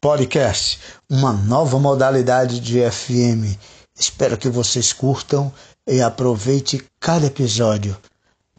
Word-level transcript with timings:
Podcast, 0.00 0.78
uma 1.08 1.32
nova 1.32 1.78
modalidade 1.78 2.60
de 2.60 2.78
FM. 2.90 3.58
Espero 3.98 4.36
que 4.36 4.48
vocês 4.48 4.92
curtam 4.92 5.52
e 5.86 6.02
aproveite 6.02 6.84
cada 7.00 7.26
episódio. 7.26 7.96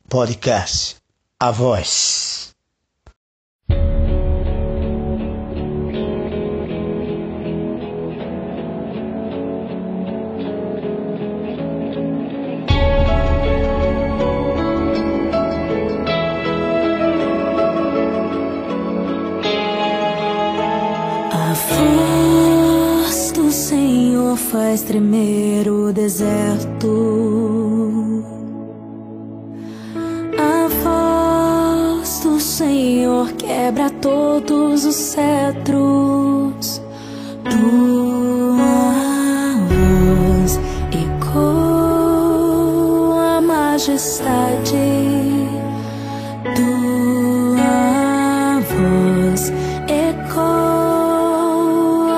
Podcast, 0.09 0.97
a 1.39 1.51
voz. 1.51 2.46
os 34.85 34.95
cetros 34.95 36.81
tua 37.49 38.75
luz 39.69 40.59
ecoa 40.91 42.17
a 43.37 43.41
majestade 43.41 44.77
tua 46.55 47.77
voz 48.69 49.51
ecoa 49.87 51.17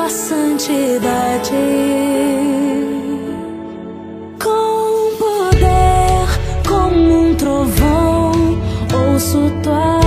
a 0.05 0.09
santidade. 0.09 1.53
Com 4.43 5.15
poder, 5.17 6.27
como 6.67 7.29
um 7.29 7.35
trovão, 7.35 8.31
ouço 8.93 9.51
tua 9.63 9.98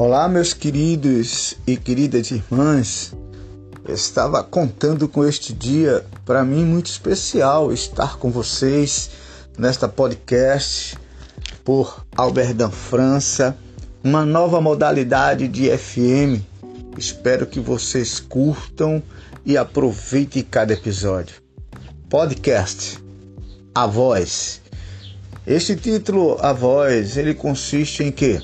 Olá, 0.00 0.28
meus 0.28 0.54
queridos 0.54 1.56
e 1.66 1.76
queridas 1.76 2.30
irmãs. 2.30 3.12
Eu 3.84 3.96
estava 3.96 4.44
contando 4.44 5.08
com 5.08 5.24
este 5.24 5.52
dia 5.52 6.06
para 6.24 6.44
mim 6.44 6.64
muito 6.64 6.86
especial 6.86 7.72
estar 7.72 8.16
com 8.16 8.30
vocês 8.30 9.10
nesta 9.58 9.88
podcast 9.88 10.96
por 11.64 12.06
Alberdan 12.14 12.70
França, 12.70 13.58
uma 14.00 14.24
nova 14.24 14.60
modalidade 14.60 15.48
de 15.48 15.68
FM. 15.76 16.44
Espero 16.96 17.44
que 17.44 17.58
vocês 17.58 18.20
curtam 18.20 19.02
e 19.44 19.56
aproveitem 19.56 20.44
cada 20.44 20.74
episódio. 20.74 21.42
Podcast 22.08 23.02
A 23.74 23.84
Voz. 23.84 24.60
Este 25.44 25.74
título 25.74 26.36
A 26.38 26.52
Voz, 26.52 27.16
ele 27.16 27.34
consiste 27.34 28.04
em 28.04 28.12
quê? 28.12 28.40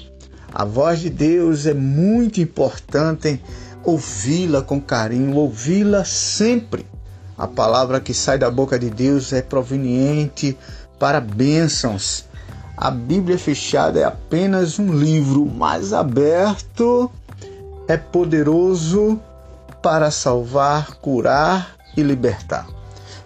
A 0.54 0.64
voz 0.64 1.00
de 1.00 1.10
Deus 1.10 1.66
é 1.66 1.74
muito 1.74 2.40
importante 2.40 3.42
ouvi-la 3.82 4.62
com 4.62 4.80
carinho, 4.80 5.34
ouvi-la 5.34 6.04
sempre. 6.04 6.86
A 7.36 7.48
palavra 7.48 8.00
que 8.00 8.14
sai 8.14 8.38
da 8.38 8.48
boca 8.48 8.78
de 8.78 8.88
Deus 8.88 9.32
é 9.32 9.42
proveniente 9.42 10.56
para 10.96 11.20
bênçãos. 11.20 12.24
A 12.76 12.88
Bíblia 12.88 13.36
fechada 13.36 13.98
é 13.98 14.04
apenas 14.04 14.78
um 14.78 14.96
livro, 14.96 15.44
mas 15.44 15.92
aberto 15.92 17.10
é 17.88 17.96
poderoso 17.96 19.18
para 19.82 20.12
salvar, 20.12 20.94
curar 20.98 21.74
e 21.96 22.02
libertar. 22.02 22.68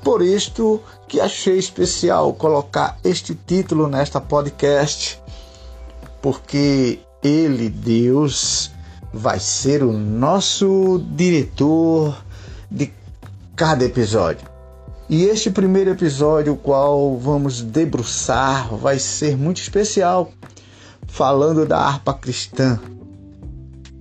Por 0.02 0.22
isto 0.22 0.82
que 1.06 1.20
achei 1.20 1.58
especial 1.58 2.32
colocar 2.32 2.96
este 3.04 3.34
título 3.34 3.86
nesta 3.86 4.18
podcast, 4.18 5.20
porque 6.22 7.00
ele, 7.22 7.68
Deus, 7.68 8.70
vai 9.12 9.40
ser 9.40 9.82
o 9.82 9.92
nosso 9.92 11.02
diretor 11.14 12.16
de 12.70 12.92
cada 13.56 13.84
episódio. 13.84 14.46
E 15.08 15.24
este 15.24 15.50
primeiro 15.50 15.90
episódio, 15.90 16.52
o 16.52 16.56
qual 16.56 17.16
vamos 17.16 17.62
debruçar, 17.62 18.74
vai 18.76 18.98
ser 18.98 19.36
muito 19.36 19.60
especial, 19.60 20.30
falando 21.06 21.64
da 21.64 21.78
harpa 21.78 22.12
cristã. 22.12 22.78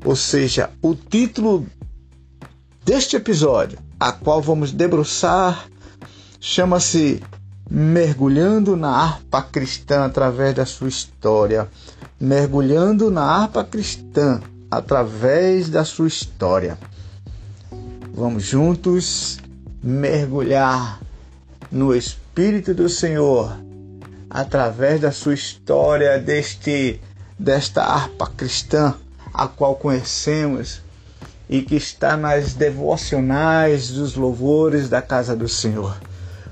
Ou 0.04 0.16
seja, 0.16 0.70
o 0.82 0.94
título 0.94 1.66
deste 2.84 3.16
episódio, 3.16 3.80
a 4.00 4.12
qual 4.12 4.42
vamos 4.42 4.72
debruçar, 4.72 5.68
chama-se 6.40 7.22
Mergulhando 7.70 8.78
na 8.78 8.90
harpa 8.90 9.42
cristã 9.42 10.06
através 10.06 10.56
da 10.56 10.66
sua 10.66 10.88
história. 10.88 11.70
Mergulhando 12.20 13.12
na 13.12 13.22
harpa 13.22 13.64
cristã 13.64 14.42
através 14.72 15.70
da 15.70 15.86
sua 15.86 16.08
história. 16.08 16.78
Vamos 18.14 18.44
juntos 18.44 19.38
mergulhar 19.84 21.00
no 21.72 21.96
Espírito 21.96 22.74
do 22.74 22.90
Senhor 22.90 23.56
através 24.30 25.00
da 25.00 25.12
sua 25.12 25.34
história 25.34 26.20
deste 26.20 27.00
desta 27.38 27.84
harpa 27.84 28.28
cristã 28.36 28.96
a 29.34 29.48
qual 29.48 29.76
conhecemos 29.76 30.82
e 31.48 31.62
que 31.62 31.76
está 31.76 32.18
nas 32.18 32.54
devocionais 32.54 33.92
dos 33.92 34.16
louvores 34.16 34.90
da 34.90 35.02
casa 35.02 35.36
do 35.36 35.48
Senhor. 35.48 35.96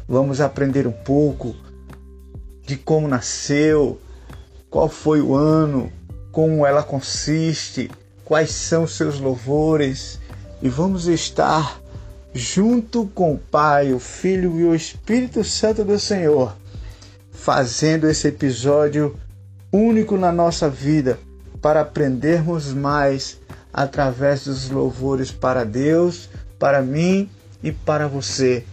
Vamos 0.07 0.39
aprender 0.39 0.85
um 0.85 0.91
pouco 0.91 1.56
de 2.65 2.77
como 2.77 3.07
nasceu, 3.07 4.00
qual 4.75 4.89
foi 4.89 5.22
o 5.22 5.33
ano, 5.33 5.89
como 6.33 6.66
ela 6.66 6.83
consiste, 6.83 7.89
quais 8.25 8.51
são 8.51 8.86
seus 8.86 9.22
louvores? 9.22 10.19
E 10.62 10.68
vamos 10.68 11.07
estar 11.07 11.80
junto 12.33 13.06
com 13.16 13.36
o 13.36 13.38
Pai, 13.38 13.94
o 13.94 14.00
Filho 14.00 14.60
e 14.60 14.66
o 14.66 14.75
Espírito 14.75 15.45
Santo 15.45 15.86
do 15.86 15.98
Senhor, 15.98 16.54
fazendo 17.31 18.10
esse 18.10 18.27
episódio 18.27 19.16
único 19.72 20.18
na 20.18 20.30
nossa 20.30 20.69
vida 20.69 21.18
para 21.62 21.80
aprendermos 21.80 22.74
mais 22.74 23.39
através 23.74 24.44
dos 24.44 24.69
louvores 24.69 25.31
para 25.31 25.63
Deus, 25.63 26.28
para 26.60 26.81
mim 26.81 27.30
e 27.63 27.71
para 27.71 28.10
você, 28.10 28.66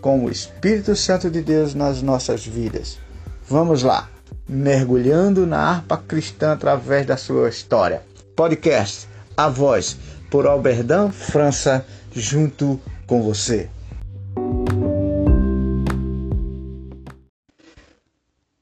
com 0.00 0.24
o 0.24 0.30
Espírito 0.30 0.96
Santo 0.96 1.30
de 1.30 1.42
Deus 1.42 1.74
nas 1.74 2.00
nossas 2.00 2.42
vidas. 2.46 2.98
Vamos 3.46 3.82
lá, 3.82 4.08
mergulhando 4.52 5.46
na 5.46 5.58
harpa 5.58 5.96
cristã 5.96 6.52
através 6.52 7.06
da 7.06 7.16
sua 7.16 7.48
história. 7.48 8.02
Podcast 8.36 9.08
A 9.34 9.48
Voz, 9.48 9.96
por 10.30 10.46
Alberdan 10.46 11.10
França, 11.10 11.84
junto 12.14 12.78
com 13.06 13.22
você. 13.22 13.70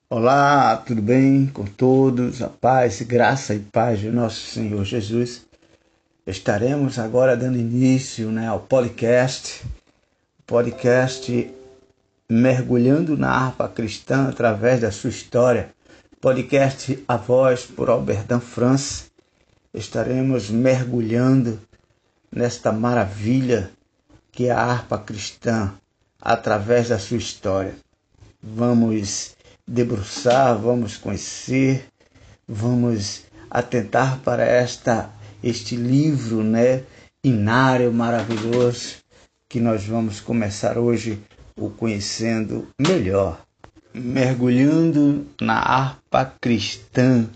Olá, 0.08 0.76
tudo 0.76 1.02
bem 1.02 1.46
com 1.46 1.64
todos? 1.64 2.40
A 2.40 2.48
paz, 2.48 3.02
graça 3.02 3.54
e 3.54 3.58
paz 3.58 3.98
de 3.98 4.10
nosso 4.10 4.46
Senhor 4.46 4.84
Jesus. 4.84 5.42
Estaremos 6.26 6.98
agora 6.98 7.36
dando 7.36 7.58
início 7.58 8.30
né, 8.30 8.46
ao 8.46 8.60
podcast, 8.60 9.64
podcast 10.46 11.52
mergulhando 12.28 13.16
na 13.16 13.28
harpa 13.28 13.68
cristã 13.68 14.28
através 14.28 14.80
da 14.80 14.92
sua 14.92 15.10
história, 15.10 15.70
podcast 16.20 17.02
A 17.08 17.16
Voz 17.16 17.64
por 17.64 17.88
Alberdan 17.88 18.40
França. 18.40 19.04
Estaremos 19.72 20.50
mergulhando 20.50 21.58
nesta 22.30 22.70
maravilha 22.70 23.70
que 24.30 24.48
é 24.48 24.50
a 24.50 24.60
harpa 24.60 24.98
cristã 24.98 25.72
através 26.20 26.90
da 26.90 26.98
sua 26.98 27.16
história. 27.16 27.74
Vamos 28.42 29.34
debruçar, 29.66 30.58
vamos 30.58 30.98
conhecer, 30.98 31.86
vamos 32.46 33.22
atentar 33.50 34.18
para 34.18 34.44
esta 34.44 35.10
este 35.42 35.74
livro, 35.74 36.44
né, 36.44 36.84
inário 37.24 37.90
maravilhoso 37.90 38.96
que 39.48 39.58
nós 39.58 39.86
vamos 39.86 40.20
começar 40.20 40.76
hoje 40.76 41.18
o 41.56 41.70
conhecendo 41.70 42.68
melhor, 42.78 43.40
mergulhando 43.92 45.26
na 45.40 45.58
harpa 45.58 46.32
cristã 46.40 47.26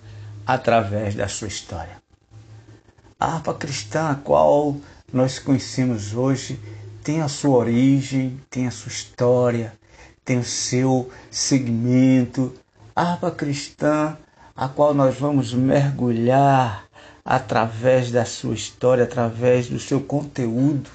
através 0.47 1.15
da 1.15 1.29
sua 1.29 1.49
história. 1.49 2.03
A 3.19 3.35
harpa 3.35 3.55
cristã, 3.55 4.11
a 4.11 4.15
qual 4.15 4.77
nós 5.13 5.39
conhecemos 5.39 6.15
hoje, 6.15 6.61
tem 7.03 7.21
a 7.21 7.29
sua 7.29 7.57
origem, 7.57 8.41
tem 8.51 8.67
a 8.67 8.71
sua 8.71 8.91
história, 8.91 9.73
tem 10.25 10.39
o 10.39 10.45
seu 10.45 11.11
segmento. 11.31 12.55
A 12.95 13.03
harpa 13.03 13.31
cristã, 13.31 14.17
a 14.55 14.69
qual 14.69 14.95
nós 14.95 15.19
vamos 15.19 15.53
mergulhar 15.53 16.85
através 17.25 18.11
da 18.11 18.25
sua 18.25 18.55
história, 18.55 19.05
através 19.05 19.69
do 19.69 19.79
seu 19.79 20.01
conteúdo. 20.01 20.91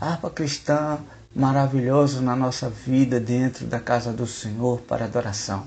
A 0.00 0.12
harpa 0.12 0.30
cristã 0.30 0.98
maravilhosa 1.34 2.20
na 2.20 2.34
nossa 2.34 2.68
vida 2.68 3.18
dentro 3.20 3.66
da 3.66 3.80
casa 3.80 4.12
do 4.12 4.26
Senhor 4.26 4.80
para 4.80 5.04
adoração. 5.04 5.66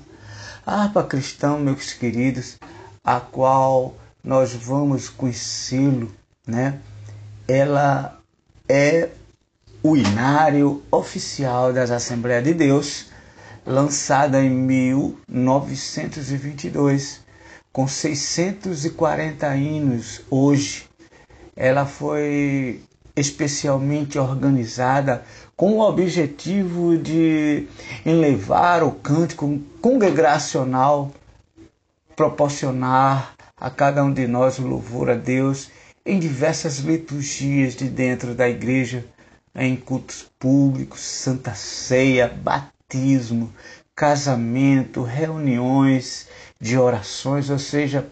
A 0.66 0.82
harpa 0.82 1.02
cristã, 1.04 1.56
meus 1.58 1.92
queridos, 1.92 2.56
a 3.02 3.20
qual 3.20 3.96
nós 4.22 4.54
vamos 4.54 5.08
conhecê-lo, 5.08 6.10
né? 6.46 6.78
Ela 7.46 8.18
é 8.68 9.10
o 9.82 9.96
Inário 9.96 10.82
Oficial 10.90 11.72
das 11.72 11.90
Assembleias 11.90 12.44
de 12.44 12.54
Deus, 12.54 13.08
lançada 13.66 14.42
em 14.42 14.50
1922, 15.28 17.20
com 17.70 17.86
640 17.86 19.56
hinos 19.56 20.22
hoje. 20.30 20.88
Ela 21.54 21.84
foi 21.84 22.82
especialmente 23.16 24.18
organizada 24.18 25.24
com 25.56 25.74
o 25.74 25.80
objetivo 25.80 26.98
de 26.98 27.68
elevar 28.04 28.82
o 28.82 28.90
cântico 28.90 29.60
congregacional, 29.80 31.12
proporcionar 32.16 33.34
a 33.56 33.70
cada 33.70 34.04
um 34.04 34.12
de 34.12 34.26
nós 34.26 34.58
o 34.58 34.66
louvor 34.66 35.10
a 35.10 35.14
Deus 35.14 35.70
em 36.04 36.18
diversas 36.18 36.78
liturgias 36.78 37.74
de 37.74 37.88
dentro 37.88 38.34
da 38.34 38.48
igreja, 38.48 39.06
em 39.54 39.76
cultos 39.76 40.26
públicos, 40.38 41.00
santa 41.00 41.54
ceia, 41.54 42.28
batismo, 42.28 43.52
casamento, 43.94 45.02
reuniões 45.02 46.28
de 46.60 46.76
orações, 46.76 47.48
ou 47.48 47.58
seja, 47.58 48.08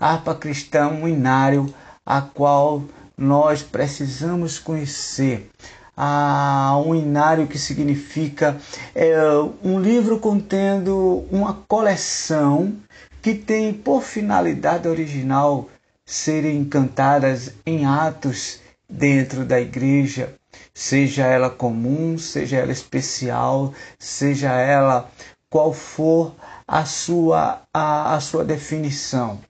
a 0.00 0.12
harpa 0.12 0.34
cristã, 0.34 0.88
um 0.88 1.06
inário 1.06 1.72
a 2.04 2.20
qual 2.22 2.82
nós 3.16 3.62
precisamos 3.62 4.58
conhecer. 4.58 5.50
Ah, 5.96 6.78
um 6.84 6.94
inário 6.94 7.46
que 7.46 7.58
significa 7.58 8.58
é, 8.94 9.16
um 9.64 9.80
livro 9.80 10.18
contendo 10.18 11.26
uma 11.30 11.54
coleção 11.66 12.76
que 13.22 13.34
tem 13.34 13.72
por 13.72 14.02
finalidade 14.02 14.86
original 14.86 15.70
serem 16.04 16.64
cantadas 16.66 17.54
em 17.64 17.86
atos 17.86 18.60
dentro 18.88 19.44
da 19.44 19.60
igreja, 19.60 20.34
seja 20.74 21.24
ela 21.24 21.48
comum, 21.48 22.18
seja 22.18 22.58
ela 22.58 22.70
especial, 22.70 23.72
seja 23.98 24.52
ela 24.52 25.10
qual 25.48 25.72
for 25.72 26.34
a 26.68 26.84
sua, 26.84 27.62
a, 27.72 28.14
a 28.14 28.20
sua 28.20 28.44
definição. 28.44 29.40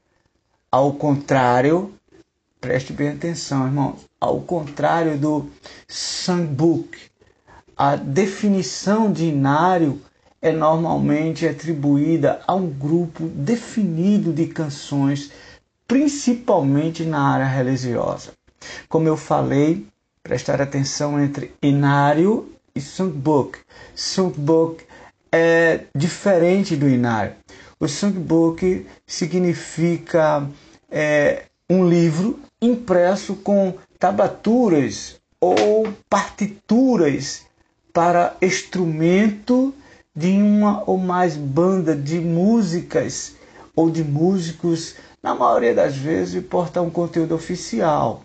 Ao 0.71 0.93
contrário, 0.93 1.96
preste 2.67 2.93
bem 2.93 3.11
atenção, 3.11 3.65
irmãos, 3.65 4.05
ao 4.21 4.41
contrário 4.41 5.17
do 5.17 5.49
songbook, 5.87 6.99
a 7.77 7.95
definição 7.95 9.13
de 9.13 9.27
inário 9.27 10.03
é 10.43 10.51
normalmente 10.51 11.47
atribuída 11.47 12.41
a 12.45 12.57
um 12.57 12.69
grupo 12.69 13.29
definido 13.29 14.33
de 14.33 14.49
canções, 14.49 15.31
principalmente 15.87 17.05
na 17.05 17.35
área 17.35 17.47
religiosa. 17.47 18.33
Como 18.89 19.07
eu 19.07 19.17
falei, 19.17 19.87
prestar 20.21 20.61
atenção 20.61 21.23
entre 21.23 21.55
inário 21.63 22.53
e 22.75 22.81
songbook. 22.81 23.61
Songbook 23.95 24.85
é 25.31 25.85
diferente 25.97 26.75
do 26.75 26.89
inário. 26.89 27.33
O 27.79 27.87
songbook 27.87 28.85
significa 29.07 30.49
é, 30.91 31.45
um 31.71 31.89
livro 31.89 32.41
impresso 32.61 33.37
com 33.37 33.75
tablaturas 33.99 35.17
ou 35.41 35.89
partituras 36.09 37.45
para 37.93 38.37
instrumento 38.43 39.75
de 40.15 40.31
uma 40.31 40.83
ou 40.89 40.97
mais 40.97 41.37
banda 41.37 41.95
de 41.95 42.19
músicas 42.19 43.35
ou 43.75 43.91
de 43.91 44.03
músicos, 44.03 44.95
na 45.23 45.35
maioria 45.35 45.75
das 45.75 45.97
vezes, 45.97 46.43
porta 46.47 46.81
um 46.81 46.89
conteúdo 46.89 47.35
oficial 47.35 48.23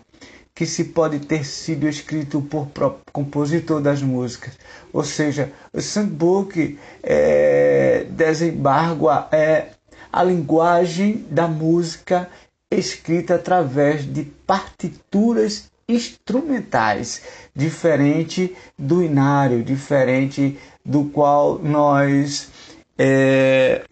que 0.54 0.66
se 0.66 0.84
pode 0.84 1.20
ter 1.20 1.44
sido 1.44 1.88
escrito 1.88 2.40
por 2.42 2.66
próprio 2.66 3.02
compositor 3.12 3.80
das 3.80 4.02
músicas. 4.02 4.54
Ou 4.92 5.02
seja, 5.02 5.50
o 5.72 5.80
songbook 5.80 6.78
é, 7.02 8.06
desembarga 8.10 9.28
é, 9.32 9.68
a 10.12 10.22
linguagem 10.22 11.24
da 11.30 11.48
música 11.48 12.28
escrita 12.74 13.34
através 13.34 14.04
de 14.04 14.24
partituras 14.24 15.70
instrumentais, 15.88 17.22
diferente 17.54 18.54
do 18.78 19.02
inário, 19.02 19.62
diferente 19.62 20.58
do 20.84 21.04
qual 21.04 21.58
nós 21.58 22.50
é, 22.98 23.84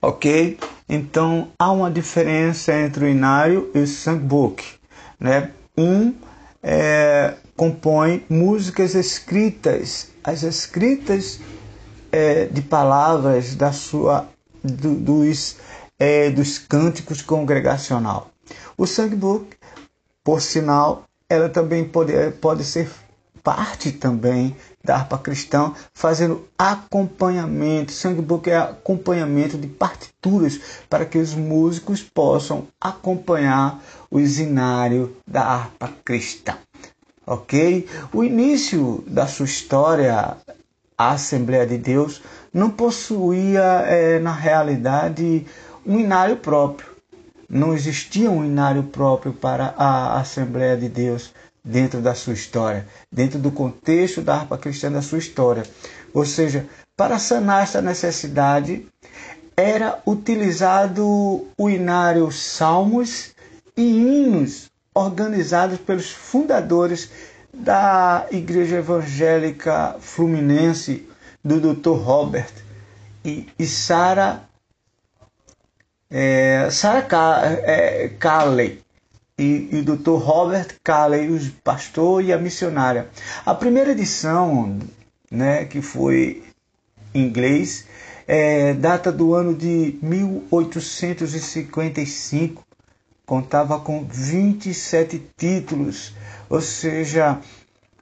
ok? 0.00 0.58
Então 0.88 1.48
há 1.58 1.70
uma 1.70 1.90
diferença 1.90 2.72
entre 2.72 3.04
o 3.04 3.08
inário 3.08 3.70
e 3.74 3.80
o 3.80 3.86
songbook, 3.86 4.64
né? 5.18 5.50
Um 5.76 6.14
é, 6.62 7.34
compõe 7.56 8.24
músicas 8.28 8.94
escritas, 8.94 10.10
as 10.22 10.42
escritas 10.42 11.40
é, 12.10 12.46
de 12.46 12.62
palavras 12.62 13.54
da 13.54 13.72
sua 13.72 14.28
do, 14.62 14.94
dos 14.94 15.56
é, 15.98 16.30
dos 16.30 16.58
cânticos 16.58 17.22
congregacional. 17.22 18.30
O 18.76 18.86
songbook, 18.86 19.56
por 20.22 20.40
sinal, 20.40 21.04
ela 21.28 21.48
também 21.48 21.84
pode, 21.84 22.12
pode 22.40 22.64
ser 22.64 22.90
parte 23.42 23.92
também 23.92 24.56
da 24.82 24.96
harpa 24.96 25.18
cristã, 25.18 25.72
fazendo 25.92 26.48
acompanhamento. 26.58 27.92
Songbook 27.92 28.50
é 28.50 28.56
acompanhamento 28.56 29.58
de 29.58 29.66
partituras 29.66 30.58
para 30.88 31.04
que 31.04 31.18
os 31.18 31.34
músicos 31.34 32.02
possam 32.02 32.66
acompanhar 32.80 33.82
o 34.10 34.18
isinário 34.18 35.16
da 35.26 35.42
harpa 35.42 35.90
cristã. 36.04 36.56
Ok? 37.26 37.88
O 38.12 38.24
início 38.24 39.02
da 39.06 39.26
sua 39.26 39.46
história, 39.46 40.36
a 40.96 41.10
Assembleia 41.10 41.66
de 41.66 41.78
Deus, 41.78 42.22
não 42.52 42.70
possuía, 42.70 43.62
é, 43.86 44.18
na 44.18 44.32
realidade, 44.32 45.46
um 45.86 45.98
inário 45.98 46.36
próprio. 46.36 46.88
Não 47.48 47.74
existia 47.74 48.30
um 48.30 48.44
inário 48.44 48.84
próprio 48.84 49.32
para 49.32 49.74
a 49.76 50.18
Assembleia 50.18 50.76
de 50.76 50.88
Deus 50.88 51.32
dentro 51.64 52.00
da 52.00 52.14
sua 52.14 52.34
história, 52.34 52.86
dentro 53.10 53.38
do 53.38 53.50
contexto 53.50 54.20
da 54.20 54.34
harpa 54.34 54.58
cristã 54.58 54.90
da 54.90 55.02
sua 55.02 55.18
história. 55.18 55.64
Ou 56.12 56.24
seja, 56.24 56.66
para 56.96 57.18
sanar 57.18 57.62
essa 57.62 57.80
necessidade, 57.80 58.86
era 59.56 60.00
utilizado 60.06 61.46
o 61.56 61.70
inário 61.70 62.30
salmos 62.32 63.32
e 63.76 63.82
hinos 63.82 64.70
organizados 64.94 65.78
pelos 65.78 66.10
fundadores 66.10 67.10
da 67.52 68.26
Igreja 68.30 68.76
Evangélica 68.76 69.96
Fluminense 70.00 71.08
do 71.42 71.60
Dr. 71.60 71.96
Robert 72.00 72.52
e, 73.24 73.48
e 73.58 73.66
Sarah 73.66 74.42
é, 76.10 76.68
Sarah 76.70 77.06
é, 77.64 78.08
Carley 78.18 78.82
e, 79.38 79.68
e 79.72 79.82
Dr. 79.82 80.16
Robert 80.16 80.76
Carley, 80.82 81.30
o 81.30 81.38
pastor 81.62 82.22
e 82.22 82.32
a 82.32 82.38
missionária. 82.38 83.08
A 83.44 83.54
primeira 83.54 83.92
edição, 83.92 84.78
né, 85.30 85.64
que 85.64 85.80
foi 85.82 86.42
em 87.12 87.22
inglês, 87.22 87.86
é, 88.26 88.72
data 88.74 89.12
do 89.12 89.34
ano 89.34 89.54
de 89.54 89.98
1855, 90.02 92.64
contava 93.26 93.80
com 93.80 94.04
27 94.04 95.18
títulos, 95.36 96.14
ou 96.48 96.60
seja, 96.60 97.40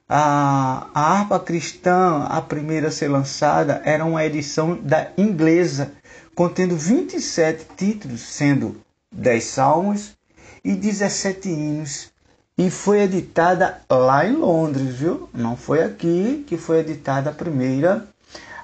a, 0.07 0.87
a 0.93 1.13
harpa 1.13 1.39
cristã, 1.39 2.25
a 2.29 2.39
primeira 2.41 2.89
a 2.89 2.91
ser 2.91 3.07
lançada, 3.07 3.81
era 3.85 4.05
uma 4.05 4.23
edição 4.25 4.75
da 4.75 5.09
inglesa 5.17 5.93
contendo 6.35 6.75
27 6.75 7.65
títulos, 7.75 8.21
sendo 8.21 8.77
10 9.11 9.43
salmos 9.43 10.15
e 10.63 10.75
17 10.75 11.49
hinos. 11.49 12.11
E 12.57 12.69
foi 12.69 13.01
editada 13.01 13.81
lá 13.89 14.27
em 14.27 14.35
Londres, 14.35 14.95
viu? 14.95 15.27
Não 15.33 15.57
foi 15.57 15.83
aqui 15.83 16.43
que 16.47 16.55
foi 16.57 16.79
editada 16.79 17.31
a 17.31 17.33
primeira 17.33 18.07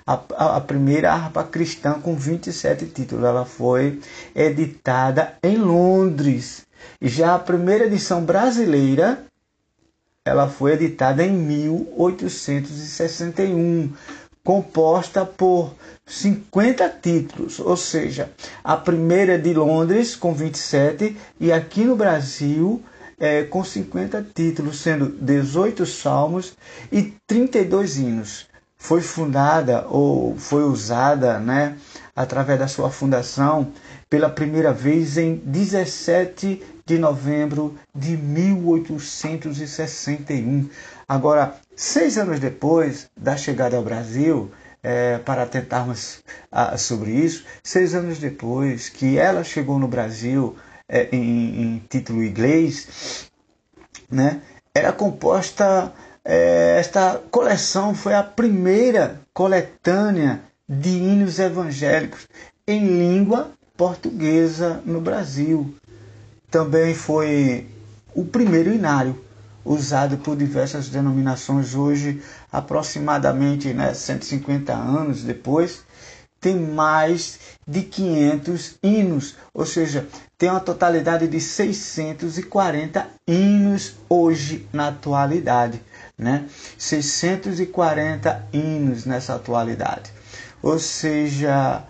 a, 0.05 0.57
a, 0.57 0.61
primeira 0.61 1.11
harpa 1.13 1.43
cristã 1.43 1.99
com 1.99 2.15
27 2.15 2.85
títulos. 2.87 3.25
Ela 3.25 3.45
foi 3.45 3.99
editada 4.35 5.33
em 5.43 5.57
Londres. 5.57 6.65
Já 7.01 7.35
a 7.35 7.39
primeira 7.39 7.85
edição 7.85 8.23
brasileira 8.23 9.23
ela 10.25 10.47
foi 10.47 10.73
editada 10.73 11.25
em 11.25 11.33
1861, 11.33 13.91
composta 14.43 15.25
por 15.25 15.73
50 16.09 16.89
títulos, 17.01 17.59
ou 17.59 17.77
seja, 17.77 18.31
a 18.63 18.75
primeira 18.75 19.37
de 19.37 19.53
Londres 19.53 20.15
com 20.15 20.33
27 20.33 21.15
e 21.39 21.51
aqui 21.51 21.83
no 21.83 21.95
Brasil 21.95 22.83
é, 23.19 23.43
com 23.43 23.63
50 23.63 24.25
títulos, 24.33 24.79
sendo 24.79 25.09
18 25.21 25.85
salmos 25.85 26.57
e 26.91 27.13
32 27.27 27.97
hinos. 27.97 28.49
Foi 28.77 29.01
fundada 29.01 29.85
ou 29.89 30.35
foi 30.37 30.63
usada, 30.63 31.37
né, 31.37 31.77
através 32.15 32.57
da 32.57 32.67
sua 32.67 32.89
fundação, 32.89 33.71
pela 34.09 34.29
primeira 34.29 34.73
vez 34.73 35.17
em 35.17 35.35
17 35.35 36.63
de 36.85 36.97
novembro 36.97 37.75
de 37.93 38.15
1861. 38.17 40.69
Agora, 41.07 41.53
seis 41.75 42.17
anos 42.17 42.39
depois 42.39 43.07
da 43.15 43.37
chegada 43.37 43.77
ao 43.77 43.83
Brasil, 43.83 44.51
é, 44.81 45.17
para 45.19 45.45
tentarmos 45.45 46.23
ah, 46.51 46.77
sobre 46.77 47.11
isso, 47.11 47.45
seis 47.63 47.93
anos 47.93 48.19
depois 48.19 48.89
que 48.89 49.17
ela 49.17 49.43
chegou 49.43 49.77
no 49.77 49.87
Brasil 49.87 50.55
é, 50.87 51.09
em, 51.11 51.61
em, 51.61 51.83
título 51.89 52.23
inglês, 52.23 53.29
né, 54.09 54.41
era 54.73 54.91
composta, 54.93 55.93
é, 56.23 56.77
esta 56.79 57.21
coleção 57.29 57.93
foi 57.93 58.13
a 58.13 58.23
primeira 58.23 59.21
coletânea 59.33 60.41
de 60.67 60.89
hinos 60.89 61.39
evangélicos 61.39 62.27
em 62.67 62.85
língua 62.85 63.51
portuguesa 63.75 64.81
no 64.85 65.01
Brasil. 65.01 65.75
Também 66.51 66.93
foi 66.93 67.67
o 68.13 68.25
primeiro 68.25 68.73
inário 68.73 69.19
usado 69.63 70.17
por 70.17 70.35
diversas 70.35 70.89
denominações 70.89 71.75
hoje, 71.75 72.21
aproximadamente 72.51 73.73
né, 73.73 73.93
150 73.93 74.73
anos 74.73 75.23
depois, 75.23 75.83
tem 76.39 76.55
mais 76.55 77.39
de 77.67 77.81
500 77.81 78.77
hinos, 78.81 79.35
ou 79.53 79.65
seja, 79.65 80.07
tem 80.37 80.49
uma 80.49 80.59
totalidade 80.59 81.27
de 81.27 81.39
640 81.39 83.07
hinos 83.27 83.95
hoje 84.07 84.65
na 84.71 84.87
atualidade, 84.87 85.81
né? 86.17 86.45
640 86.77 88.47
hinos 88.53 89.05
nessa 89.05 89.35
atualidade. 89.35 90.11
Ou 90.61 90.79
seja, 90.79 91.83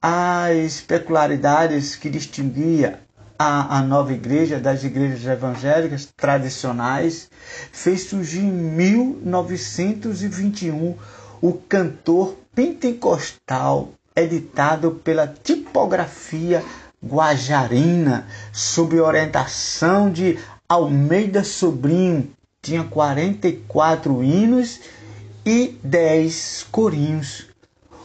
as 0.00 0.82
peculiaridades 0.82 1.96
que 1.96 2.10
distinguia 2.10 3.00
a, 3.38 3.78
a 3.78 3.82
nova 3.82 4.12
igreja 4.12 4.58
das 4.60 4.84
igrejas 4.84 5.24
evangélicas 5.26 6.06
tradicionais, 6.16 7.30
fez 7.72 8.02
surgir 8.02 8.40
em 8.40 8.52
1921 8.52 10.94
o 11.40 11.52
cantor 11.52 12.36
pentecostal 12.54 13.88
editado 14.16 14.92
pela 14.92 15.26
tipografia 15.26 16.62
Guajarina, 17.04 18.26
sob 18.52 19.00
orientação 19.00 20.08
de 20.10 20.38
Almeida 20.68 21.44
Sobrinho. 21.44 22.30
Tinha 22.62 22.84
44 22.84 24.24
hinos 24.24 24.80
e 25.44 25.78
10 25.82 26.66
corinhos. 26.70 27.46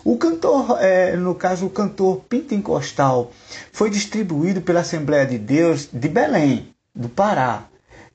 O 0.04 0.18
cantor, 0.18 0.78
é, 0.80 1.16
no 1.16 1.36
caso, 1.36 1.66
o 1.66 1.70
cantor 1.70 2.22
Pentecostal, 2.30 3.32
foi 3.72 3.90
distribuído 3.90 4.62
pela 4.62 4.80
Assembleia 4.80 5.26
de 5.26 5.38
Deus 5.38 5.90
de 5.92 6.08
Belém, 6.08 6.74
do 6.96 7.10
Pará, 7.10 7.64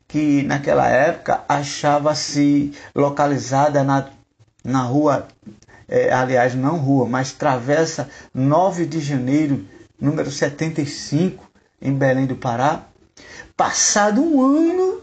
que 0.09 0.43
naquela 0.43 0.89
época 0.89 1.45
achava-se 1.49 2.73
localizada 2.95 3.85
na, 3.85 4.09
na 4.65 4.83
rua, 4.83 5.29
é, 5.87 6.13
aliás, 6.13 6.55
não 6.55 6.79
rua, 6.79 7.07
mas 7.07 7.33
travessa 7.33 8.09
9 8.33 8.87
de 8.87 9.01
janeiro 9.01 9.67
número 10.01 10.31
75, 10.31 11.45
em 11.81 11.93
Belém 11.93 12.27
do 12.27 12.37
Pará. 12.37 12.85
Passado 13.57 14.23
um 14.23 14.43
ano 14.43 15.03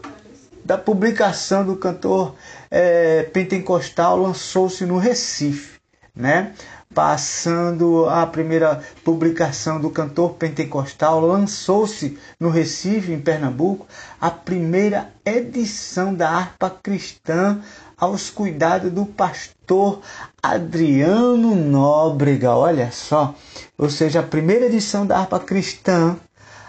da 0.64 0.78
publicação 0.78 1.64
do 1.64 1.76
cantor 1.76 2.34
é, 2.70 3.24
pentecostal, 3.24 4.16
lançou-se 4.16 4.84
no 4.84 4.98
Recife, 4.98 5.71
né? 6.14 6.52
Passando 6.94 8.06
a 8.06 8.26
primeira 8.26 8.82
publicação 9.02 9.80
do 9.80 9.88
cantor 9.88 10.34
pentecostal, 10.34 11.20
lançou-se 11.20 12.18
no 12.38 12.50
Recife, 12.50 13.12
em 13.12 13.20
Pernambuco, 13.20 13.86
a 14.20 14.30
primeira 14.30 15.10
edição 15.24 16.14
da 16.14 16.28
harpa 16.28 16.68
cristã 16.68 17.60
aos 17.96 18.28
cuidados 18.28 18.92
do 18.92 19.06
pastor 19.06 20.02
Adriano 20.42 21.54
Nóbrega. 21.54 22.54
Olha 22.54 22.90
só, 22.90 23.34
ou 23.78 23.88
seja, 23.88 24.20
a 24.20 24.24
primeira 24.24 24.66
edição 24.66 25.06
da 25.06 25.18
harpa 25.18 25.40
cristã 25.40 26.16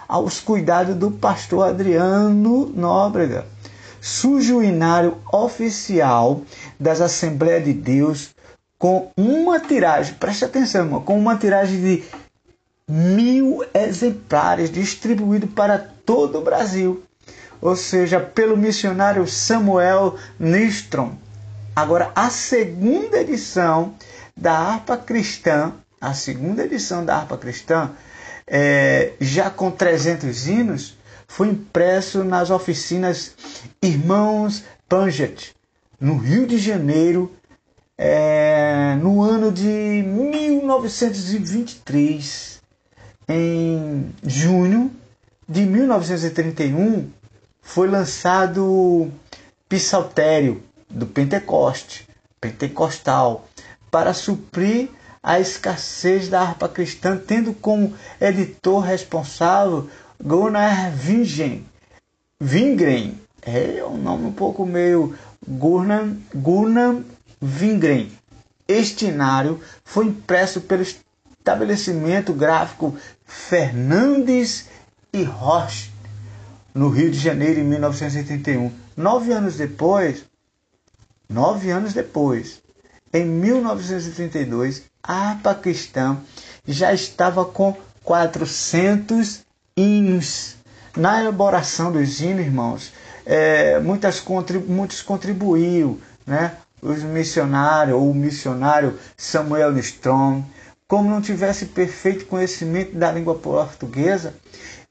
aos 0.08 0.40
cuidados 0.40 0.96
do 0.96 1.12
pastor 1.12 1.68
Adriano 1.68 2.68
Nóbrega. 2.68 3.46
Surge 4.00 4.54
o 4.54 4.62
inário 4.62 5.18
oficial 5.32 6.42
das 6.80 7.02
Assembleias 7.02 7.64
de 7.64 7.74
Deus 7.74 8.33
com 8.84 9.10
uma 9.16 9.62
tiragem, 9.62 10.14
preste 10.16 10.44
atenção, 10.44 10.84
irmão, 10.84 11.02
com 11.02 11.18
uma 11.18 11.38
tiragem 11.38 11.80
de 11.80 12.04
mil 12.86 13.64
exemplares 13.74 14.70
distribuído 14.70 15.48
para 15.48 15.78
todo 15.78 16.40
o 16.40 16.42
Brasil 16.42 17.02
ou 17.62 17.78
seja, 17.78 18.20
pelo 18.20 18.58
missionário 18.58 19.26
Samuel 19.26 20.18
Nistrom. 20.38 21.14
Agora, 21.74 22.12
a 22.14 22.30
segunda 22.30 23.22
edição 23.22 23.96
da 24.36 24.52
harpa 24.52 24.98
cristã, 24.98 25.72
a 26.02 26.14
segunda 26.14 26.66
edição 26.66 27.06
da 27.06 27.16
harpa 27.16 27.38
cristã, 27.38 27.92
é, 28.46 29.14
já 29.22 29.50
com 29.50 29.72
300 29.72 30.46
hinos, 30.46 30.98
foi 31.26 31.48
impresso 31.48 32.22
nas 32.22 32.50
oficinas 32.50 33.34
Irmãos 33.82 34.66
Panget, 34.90 35.56
no 36.02 36.18
Rio 36.18 36.46
de 36.46 36.58
Janeiro, 36.58 37.32
é, 37.98 38.96
no 39.02 39.22
ano 39.22 39.52
de 39.52 39.68
1923. 39.68 42.62
Em 43.28 44.14
junho 44.26 44.92
de 45.48 45.66
1931, 45.66 47.10
foi 47.62 47.88
lançado 47.88 49.12
Psaltério 49.70 50.62
do 50.90 51.06
Pentecoste, 51.08 52.08
Pentecostal, 52.42 53.48
para 53.90 54.14
suprir 54.14 54.90
a 55.22 55.40
escassez 55.40 56.28
da 56.28 56.42
harpa 56.42 56.68
cristã, 56.68 57.18
tendo 57.18 57.54
como 57.54 57.94
editor 58.20 58.82
responsável 58.82 59.90
Gunnar 60.22 60.92
Vingen. 60.92 61.66
Vingren, 62.40 63.22
é 63.42 63.82
um 63.86 63.98
nome 63.98 64.26
um 64.26 64.34
pouco 64.34 64.66
meio 64.66 65.18
Gunnar, 65.48 66.10
Gunnar 66.36 66.98
Vingren. 67.44 68.12
Este 68.68 69.08
inário 69.08 69.60
foi 69.84 70.06
impresso 70.06 70.62
pelo 70.62 70.82
estabelecimento 70.82 72.34
gráfico 72.34 72.96
Fernandes 73.26 74.70
e 75.12 75.24
Rocha 75.24 75.92
no 76.74 76.90
Rio 76.90 77.12
de 77.12 77.20
Janeiro 77.20 77.60
em 77.60 77.64
1981. 77.64 78.72
Nove 78.96 79.32
anos 79.32 79.58
depois, 79.58 80.26
nove 81.30 81.70
anos 81.70 81.94
depois, 81.94 82.62
em 83.14 83.26
1932, 83.26 84.84
a 85.04 85.38
cristã 85.62 86.18
já 86.66 86.94
estava 86.94 87.46
com 87.46 87.76
400 88.04 89.42
hinos. 89.76 90.56
Na 90.96 91.20
elaboração 91.22 91.92
dos 91.92 92.22
hinos, 92.22 92.46
irmãos, 92.46 92.94
é, 93.26 93.80
muitas, 93.80 94.24
muitos 94.68 95.02
contribuíram, 95.02 95.98
né? 96.26 96.58
Os 96.84 97.02
missionários, 97.02 97.96
ou 97.96 98.12
o 98.12 98.14
missionário 98.14 99.00
Samuel 99.16 99.78
Strong, 99.80 100.44
como 100.88 101.10
não 101.10 101.22
tivesse 101.22 101.68
perfeito 101.68 102.26
conhecimento 102.26 102.96
da 102.96 103.12
língua 103.12 103.36
portuguesa, 103.36 104.36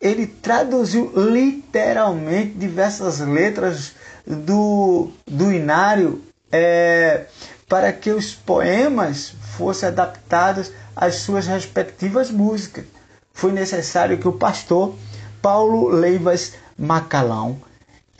ele 0.00 0.26
traduziu 0.26 1.12
literalmente 1.14 2.54
diversas 2.54 3.20
letras 3.20 3.92
do, 4.26 5.10
do 5.26 5.52
inário 5.52 6.20
é, 6.50 7.26
para 7.68 7.92
que 7.92 8.10
os 8.10 8.34
poemas 8.34 9.34
fossem 9.56 9.88
adaptados 9.88 10.72
às 10.96 11.16
suas 11.16 11.46
respectivas 11.46 12.30
músicas. 12.30 12.84
Foi 13.32 13.52
necessário 13.52 14.18
que 14.18 14.28
o 14.28 14.32
pastor 14.32 14.94
Paulo 15.40 15.88
Leivas 15.88 16.54
Macalão 16.76 17.60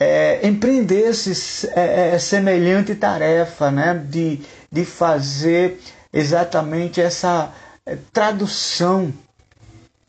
é, 0.03 0.47
empreendesse 0.47 1.69
é, 1.75 2.15
é 2.15 2.19
semelhante 2.19 2.95
tarefa 2.95 3.71
né, 3.71 3.93
de, 3.93 4.41
de 4.71 4.85
fazer 4.85 5.79
exatamente 6.11 7.01
essa 7.01 7.51
é, 7.85 7.97
tradução 8.11 9.13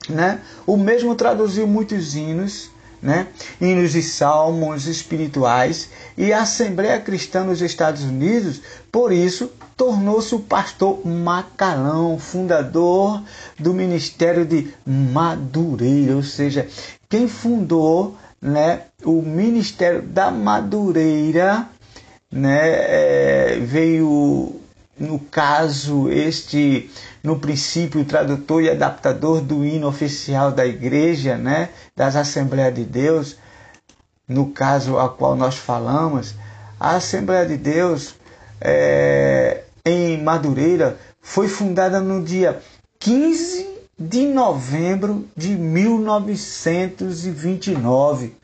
né? 0.09 0.41
O 0.67 0.77
mesmo 0.77 1.15
traduziu 1.15 1.67
muitos 1.67 2.15
hinos, 2.15 2.71
né? 3.01 3.29
hinos 3.61 3.95
e 3.95 4.03
salmos 4.03 4.87
espirituais, 4.87 5.89
e 6.17 6.33
a 6.33 6.43
Assembleia 6.43 7.01
Cristã 7.01 7.45
nos 7.45 7.61
Estados 7.61 8.03
Unidos, 8.03 8.61
por 8.91 9.13
isso, 9.13 9.51
tornou-se 9.77 10.35
o 10.35 10.41
pastor 10.41 11.05
Macalão, 11.07 12.19
fundador 12.19 13.23
do 13.59 13.75
Ministério 13.75 14.45
de 14.45 14.73
Madureira, 14.87 16.17
ou 16.17 16.23
seja, 16.23 16.69
quem 17.09 17.29
fundou 17.29 18.17
né, 18.45 18.83
o 19.03 19.23
Ministério 19.23 20.03
da 20.03 20.31
Madureira 20.31 21.67
né, 22.31 23.55
é, 23.55 23.59
veio, 23.59 24.61
no 25.01 25.19
caso, 25.19 26.11
este 26.11 26.91
no 27.23 27.39
princípio 27.39 28.05
tradutor 28.05 28.63
e 28.63 28.69
adaptador 28.69 29.41
do 29.41 29.65
hino 29.65 29.89
oficial 29.89 30.53
da 30.53 30.67
igreja, 30.67 31.39
né, 31.39 31.71
das 31.97 32.17
Assembleias 32.17 32.75
de 32.75 32.85
Deus, 32.85 33.39
no 34.29 34.51
caso 34.51 34.99
a 34.99 35.09
qual 35.09 35.35
nós 35.35 35.57
falamos, 35.57 36.35
a 36.79 36.97
Assembleia 36.97 37.47
de 37.47 37.57
Deus 37.57 38.15
é, 38.61 39.63
em 39.87 40.23
Madureira 40.23 40.99
foi 41.23 41.49
fundada 41.49 41.99
no 41.99 42.23
dia 42.23 42.61
15 42.99 43.74
de 43.99 44.27
novembro 44.27 45.27
de 45.37 45.57
1929 45.57 48.37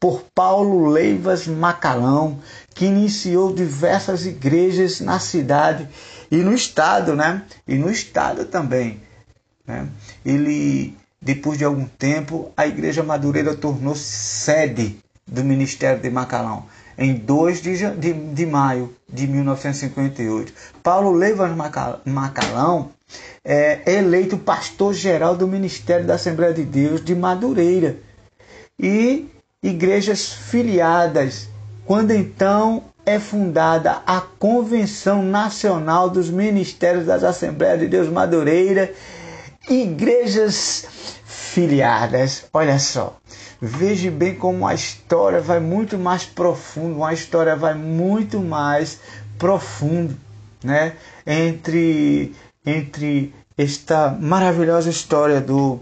por 0.00 0.24
Paulo 0.34 0.88
Leivas 0.88 1.46
Macalão, 1.46 2.40
que 2.74 2.86
iniciou 2.86 3.54
diversas 3.54 4.26
igrejas 4.26 5.00
na 5.00 5.18
cidade 5.18 5.88
e 6.30 6.36
no 6.36 6.54
estado, 6.54 7.16
né? 7.16 7.42
E 7.66 7.76
no 7.76 7.90
estado 7.90 8.44
também, 8.44 9.00
né? 9.66 9.88
Ele 10.24 10.96
depois 11.20 11.58
de 11.58 11.64
algum 11.64 11.84
tempo, 11.84 12.52
a 12.56 12.66
Igreja 12.66 13.02
Madureira 13.02 13.54
tornou-se 13.54 14.04
sede 14.04 14.98
do 15.26 15.44
Ministério 15.44 16.00
de 16.00 16.08
Macalão. 16.08 16.66
Em 16.96 17.14
2 17.14 17.60
de, 17.60 17.90
de, 17.96 18.12
de 18.12 18.46
maio 18.46 18.94
de 19.08 19.26
1958, 19.26 20.52
Paulo 20.82 21.12
Leivas 21.12 21.50
Macalão 22.04 22.90
é 23.44 23.82
eleito 23.86 24.36
pastor-geral 24.36 25.36
do 25.36 25.46
Ministério 25.46 26.06
da 26.06 26.14
Assembleia 26.14 26.52
de 26.52 26.64
Deus 26.64 27.04
de 27.04 27.14
Madureira. 27.14 27.96
E 28.78 29.26
igrejas 29.62 30.32
filiadas, 30.32 31.48
quando 31.84 32.12
então 32.12 32.84
é 33.04 33.18
fundada 33.18 34.02
a 34.06 34.20
Convenção 34.20 35.22
Nacional 35.22 36.10
dos 36.10 36.28
Ministérios 36.28 37.06
das 37.06 37.24
Assembleias 37.24 37.80
de 37.80 37.88
Deus 37.88 38.08
Madureira, 38.08 38.92
igrejas 39.68 40.86
filiadas. 41.24 42.44
Olha 42.52 42.78
só, 42.78 43.16
veja 43.60 44.10
bem 44.10 44.34
como 44.34 44.66
a 44.66 44.74
história 44.74 45.40
vai 45.40 45.58
muito 45.58 45.98
mais 45.98 46.24
profundo, 46.24 47.02
a 47.02 47.12
história 47.14 47.56
vai 47.56 47.74
muito 47.74 48.40
mais 48.40 49.00
profundo, 49.38 50.14
né? 50.62 50.92
Entre 51.26 52.34
entre 52.64 53.34
esta 53.56 54.10
maravilhosa 54.10 54.90
história 54.90 55.40
do 55.40 55.80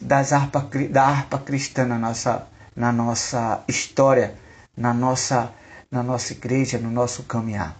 das 0.00 0.32
harpa, 0.32 0.68
da 0.90 1.02
harpa 1.04 1.38
cristã 1.38 1.84
na 1.84 1.98
nossa, 1.98 2.46
na 2.74 2.92
nossa 2.92 3.62
história, 3.66 4.34
na 4.76 4.92
nossa, 4.92 5.52
na 5.90 6.02
nossa 6.02 6.32
igreja, 6.32 6.78
no 6.78 6.90
nosso 6.90 7.22
caminhar. 7.22 7.76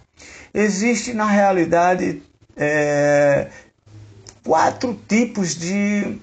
Existe 0.53 1.13
na 1.13 1.25
realidade 1.25 2.23
é, 2.55 3.49
quatro 4.43 4.99
tipos 5.07 5.55
de, 5.55 6.17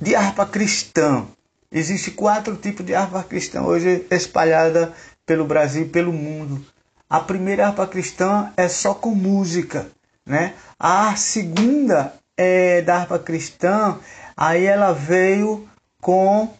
de 0.00 0.14
harpa 0.14 0.46
cristã. 0.46 1.26
Existe 1.72 2.12
quatro 2.12 2.56
tipos 2.56 2.86
de 2.86 2.94
harpa 2.94 3.24
cristã 3.24 3.62
hoje 3.62 4.06
espalhada 4.10 4.92
pelo 5.24 5.44
Brasil 5.44 5.82
e 5.82 5.88
pelo 5.88 6.12
mundo. 6.12 6.64
A 7.10 7.20
primeira 7.20 7.66
harpa 7.66 7.86
cristã 7.86 8.52
é 8.56 8.68
só 8.68 8.94
com 8.94 9.10
música, 9.10 9.88
né? 10.26 10.54
A 10.78 11.14
segunda 11.16 12.12
é 12.36 12.82
da 12.82 12.96
harpa 12.96 13.18
cristã, 13.18 13.98
aí 14.36 14.66
ela 14.66 14.92
veio 14.92 15.66
com 16.00 16.52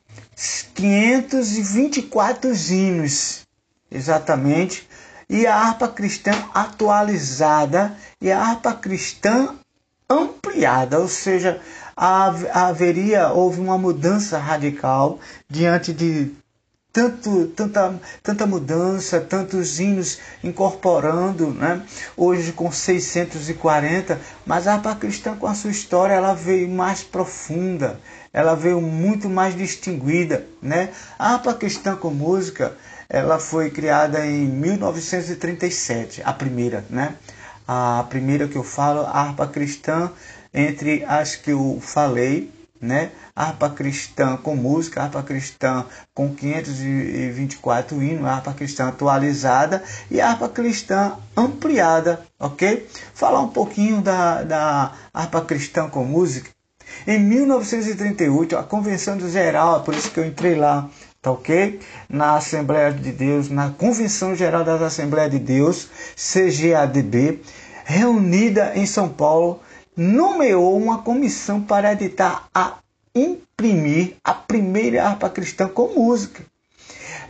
524 0.74 2.52
hinos, 2.54 3.42
exatamente, 3.90 4.88
e 5.28 5.46
a 5.46 5.56
harpa 5.56 5.88
cristã 5.88 6.32
atualizada 6.54 7.94
e 8.20 8.30
a 8.30 8.40
harpa 8.40 8.72
cristã 8.72 9.54
ampliada, 10.08 11.00
ou 11.00 11.08
seja, 11.08 11.60
haveria 11.96 13.30
houve 13.30 13.60
uma 13.60 13.76
mudança 13.76 14.38
radical 14.38 15.18
diante 15.48 15.92
de 15.92 16.32
tanto, 16.96 17.48
tanta, 17.48 18.00
tanta 18.22 18.46
mudança, 18.46 19.20
tantos 19.20 19.78
hinos 19.78 20.18
incorporando, 20.42 21.50
né? 21.50 21.82
hoje 22.16 22.52
com 22.52 22.72
640, 22.72 24.18
mas 24.46 24.66
a 24.66 24.72
harpa 24.72 24.94
cristã 24.94 25.36
com 25.36 25.46
a 25.46 25.52
sua 25.52 25.70
história 25.70 26.14
ela 26.14 26.32
veio 26.32 26.66
mais 26.70 27.02
profunda, 27.02 28.00
ela 28.32 28.54
veio 28.54 28.80
muito 28.80 29.28
mais 29.28 29.54
distinguida. 29.54 30.46
Né? 30.62 30.88
A 31.18 31.34
harpa 31.34 31.52
cristã 31.52 31.94
com 31.94 32.08
música 32.08 32.74
ela 33.10 33.38
foi 33.38 33.68
criada 33.68 34.26
em 34.26 34.48
1937, 34.48 36.22
a 36.24 36.32
primeira, 36.32 36.82
né? 36.88 37.14
A 37.68 38.06
primeira 38.08 38.48
que 38.48 38.56
eu 38.56 38.64
falo, 38.64 39.00
a 39.00 39.20
harpa 39.20 39.46
cristã, 39.46 40.10
entre 40.52 41.04
as 41.04 41.36
que 41.36 41.50
eu 41.50 41.78
falei, 41.80 42.50
né? 42.80 43.10
Harpa 43.34 43.70
cristã 43.70 44.36
com 44.36 44.54
música, 44.54 45.02
harpa 45.02 45.22
cristã 45.22 45.84
com 46.14 46.34
524 46.34 48.02
hinos, 48.02 48.24
harpa 48.26 48.52
cristã 48.52 48.88
atualizada 48.88 49.82
e 50.10 50.20
harpa 50.20 50.48
cristã 50.48 51.16
ampliada, 51.36 52.20
ok? 52.38 52.88
Falar 53.14 53.40
um 53.40 53.48
pouquinho 53.48 54.00
da, 54.00 54.42
da 54.42 54.92
harpa 55.12 55.40
cristã 55.40 55.88
com 55.88 56.04
música. 56.04 56.50
Em 57.06 57.18
1938, 57.18 58.56
a 58.56 58.62
Convenção 58.62 59.18
Geral, 59.28 59.82
por 59.82 59.94
isso 59.94 60.10
que 60.10 60.18
eu 60.18 60.26
entrei 60.26 60.54
lá, 60.54 60.88
tá 61.20 61.30
ok? 61.30 61.80
Na 62.08 62.36
Assembleia 62.36 62.92
de 62.92 63.12
Deus, 63.12 63.48
na 63.48 63.70
Convenção 63.70 64.34
Geral 64.34 64.64
das 64.64 64.80
Assembleias 64.82 65.30
de 65.30 65.38
Deus, 65.38 65.88
CGADB, 66.16 67.40
reunida 67.84 68.72
em 68.74 68.86
São 68.86 69.08
Paulo, 69.08 69.60
nomeou 69.96 70.76
uma 70.76 70.98
comissão 70.98 71.62
para 71.62 71.92
editar 71.92 72.48
a 72.54 72.74
imprimir 73.14 74.16
a 74.22 74.34
primeira 74.34 75.04
harpa 75.04 75.30
cristã 75.30 75.66
com 75.66 75.94
música. 75.94 76.44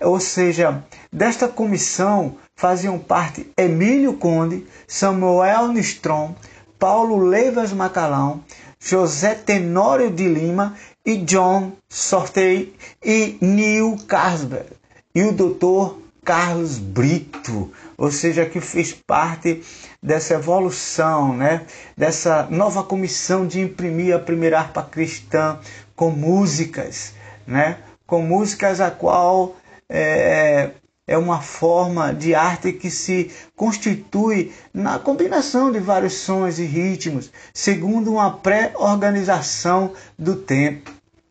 Ou 0.01 0.19
seja, 0.19 0.85
desta 1.13 1.49
comissão 1.49 2.37
faziam 2.55 2.99
parte 2.99 3.51
Emílio 3.57 4.15
Conde, 4.15 4.67
Samuel 4.87 5.69
Nistrom, 5.69 6.35
Paulo 6.79 7.19
Leivas 7.19 7.73
Macalão, 7.73 8.43
José 8.79 9.35
Tenório 9.35 10.11
de 10.11 10.29
Lima 10.29 10.75
e 11.05 11.17
John 11.17 11.73
Sortei 11.89 12.75
e 13.03 13.39
Neil 13.41 13.97
Carlsberg 14.07 14.67
e 15.15 15.23
o 15.23 15.33
doutor 15.33 15.99
Carlos 16.27 16.77
Brito, 16.77 17.73
ou 17.97 18.11
seja, 18.11 18.45
que 18.45 18.61
fez 18.61 18.93
parte 18.93 19.63
dessa 20.03 20.35
evolução, 20.35 21.37
né? 21.37 21.65
dessa 21.97 22.49
nova 22.51 22.83
comissão 22.83 23.47
de 23.47 23.61
imprimir 23.61 24.13
a 24.13 24.19
primeira 24.19 24.59
harpa 24.59 24.83
cristã 24.83 25.61
com 25.95 26.11
músicas, 26.11 27.15
né? 27.47 27.79
com 28.09 28.23
músicas 28.23 28.81
a 28.81 28.91
qual 28.91 29.55
é, 29.89 30.71
é 31.07 31.17
uma 31.17 31.41
forma 31.41 32.13
de 32.13 32.35
arte 32.35 32.73
que 32.73 32.91
se 32.91 33.31
constitui 33.55 34.53
na 34.75 34.99
combinação 34.99 35.71
de 35.71 35.79
vários 35.79 36.15
sons 36.15 36.59
e 36.59 36.65
ritmos, 36.65 37.31
segundo 37.55 38.15
uma 38.15 38.33
pré-organização 38.39 39.93
do 40.19 40.35
tempo. 40.35 40.91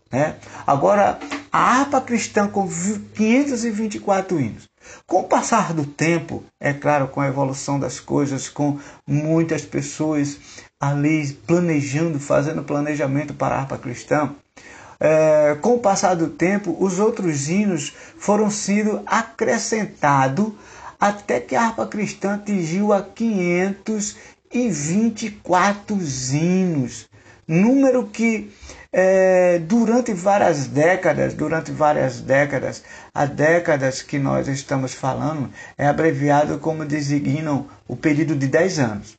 Né? 0.10 0.36
Agora, 0.66 1.20
a 1.52 1.60
harpa 1.60 2.00
cristã 2.00 2.48
com 2.48 2.66
524 2.66 4.40
hinos 4.40 4.74
com 5.06 5.21
o 5.21 5.24
passar 5.24 5.74
do 5.74 5.86
tempo, 5.86 6.43
é 6.60 6.74
claro, 6.74 7.08
com 7.08 7.21
a 7.21 7.28
evolução 7.28 7.80
das 7.80 8.00
coisas, 8.00 8.50
com 8.50 8.80
muitas 9.08 9.63
pessoas 9.63 10.38
ali 10.80 11.34
planejando, 11.48 12.19
fazendo 12.19 12.63
planejamento 12.63 13.34
para 13.34 13.56
a 13.56 13.60
harpa 13.60 13.78
cristã, 13.78 14.36
é, 15.00 15.56
com 15.62 15.76
o 15.76 15.80
passar 15.80 16.15
do 16.15 16.28
tempo, 16.30 16.76
os 16.80 17.00
outros 17.00 17.48
hinos 17.50 17.93
foram 18.17 18.50
sendo 18.50 19.02
acrescentados 19.06 20.52
até 21.00 21.39
que 21.39 21.56
a 21.56 21.62
harpa 21.63 21.86
cristã 21.86 22.34
atingiu 22.36 22.91
a 22.93 23.02
524 23.02 25.98
hinos, 26.34 27.08
número 27.48 28.08
que 28.08 28.52
é, 28.91 29.60
durante 29.60 30.12
várias 30.13 30.67
décadas, 30.67 31.34
durante 31.34 31.71
várias 31.71 32.19
décadas, 32.21 32.84
as 33.15 33.30
décadas 33.30 34.01
que 34.01 34.19
nós 34.19 34.49
estamos 34.49 34.93
falando 34.93 35.49
é 35.78 35.88
abreviado 35.88 36.60
como 36.60 36.84
designam 36.84 37.65
o 37.88 37.95
período 37.95 38.36
de 38.36 38.45
10 38.45 38.80
anos. 38.80 39.17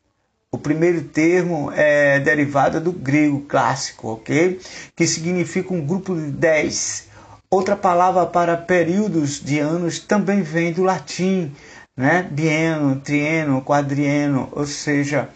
O 0.52 0.58
primeiro 0.58 1.02
termo 1.04 1.72
é 1.74 2.20
derivado 2.20 2.78
do 2.78 2.92
grego 2.92 3.40
clássico, 3.48 4.08
ok? 4.08 4.60
Que 4.94 5.06
significa 5.06 5.72
um 5.72 5.80
grupo 5.80 6.14
de 6.14 6.30
10. 6.30 7.08
Outra 7.50 7.74
palavra 7.74 8.26
para 8.26 8.54
períodos 8.54 9.42
de 9.42 9.60
anos 9.60 9.98
também 9.98 10.42
vem 10.42 10.74
do 10.74 10.82
latim, 10.82 11.54
né? 11.96 12.22
Bieno, 12.30 13.00
trieno, 13.00 13.62
quadrieno, 13.62 14.50
ou 14.52 14.66
seja, 14.66 15.30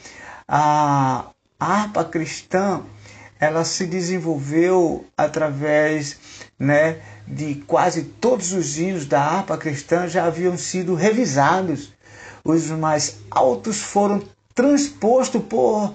a 0.47 1.31
harpa 1.59 2.05
cristã 2.05 2.83
ela 3.41 3.65
se 3.65 3.87
desenvolveu 3.87 5.07
através 5.17 6.19
né, 6.59 6.99
de 7.31 7.55
quase 7.67 8.03
todos 8.03 8.53
os 8.53 8.77
hinos 8.77 9.07
da 9.07 9.23
harpa 9.23 9.57
cristã 9.57 10.09
já 10.09 10.25
haviam 10.25 10.59
sido 10.59 10.95
revisados. 10.95 11.93
Os 12.45 12.67
mais 12.67 13.19
altos 13.31 13.81
foram 13.81 14.23
transpostos 14.55 15.43
por 15.43 15.95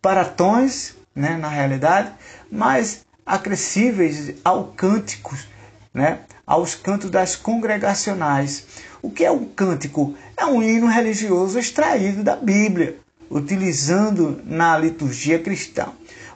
para 0.00 0.24
tons, 0.24 0.94
né, 1.14 1.36
na 1.36 1.48
realidade, 1.48 2.12
mais 2.50 3.04
acessíveis 3.24 4.34
ao 4.44 4.64
cânticos, 4.64 5.48
né, 5.92 6.20
aos 6.46 6.76
cantos 6.76 7.10
das 7.10 7.34
congregacionais. 7.34 8.64
O 9.02 9.10
que 9.10 9.24
é 9.24 9.30
um 9.30 9.44
cântico? 9.44 10.14
É 10.36 10.46
um 10.46 10.62
hino 10.62 10.86
religioso 10.86 11.58
extraído 11.58 12.22
da 12.22 12.36
Bíblia, 12.36 12.98
utilizando 13.28 14.40
na 14.44 14.78
liturgia 14.78 15.40
cristã. 15.40 15.88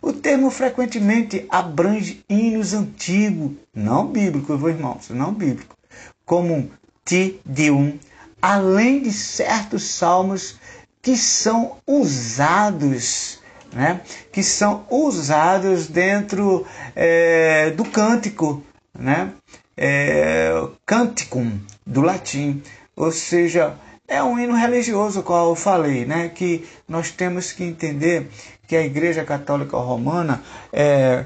O 0.02 0.12
termo 0.12 0.50
frequentemente 0.50 1.46
abrange 1.50 2.24
hinos 2.28 2.72
antigos, 2.72 3.52
não 3.74 4.06
bíblicos, 4.06 4.58
meus 4.58 4.74
irmãos, 4.74 5.10
não 5.10 5.32
bíblicos, 5.32 5.76
como 6.24 6.70
Ti 7.04 7.38
Deum, 7.44 7.98
além 8.40 9.02
de 9.02 9.12
certos 9.12 9.84
salmos 9.84 10.58
que 11.02 11.16
são 11.16 11.76
usados, 11.86 13.40
né? 13.72 14.00
que 14.32 14.42
são 14.42 14.86
usados 14.90 15.86
dentro 15.86 16.66
é, 16.96 17.70
do 17.70 17.84
cântico, 17.84 18.62
né? 18.98 19.32
É, 19.76 20.52
canticum, 20.84 21.58
do 21.86 22.02
latim, 22.02 22.62
ou 22.94 23.10
seja, 23.10 23.78
é 24.06 24.22
um 24.22 24.38
hino 24.38 24.54
religioso, 24.54 25.22
qual 25.22 25.50
eu 25.50 25.54
falei, 25.54 26.04
né? 26.04 26.28
que 26.28 26.66
nós 26.86 27.10
temos 27.10 27.52
que 27.52 27.64
entender 27.64 28.28
que 28.70 28.76
a 28.76 28.86
Igreja 28.86 29.24
Católica 29.24 29.76
Romana 29.76 30.40
é, 30.72 31.24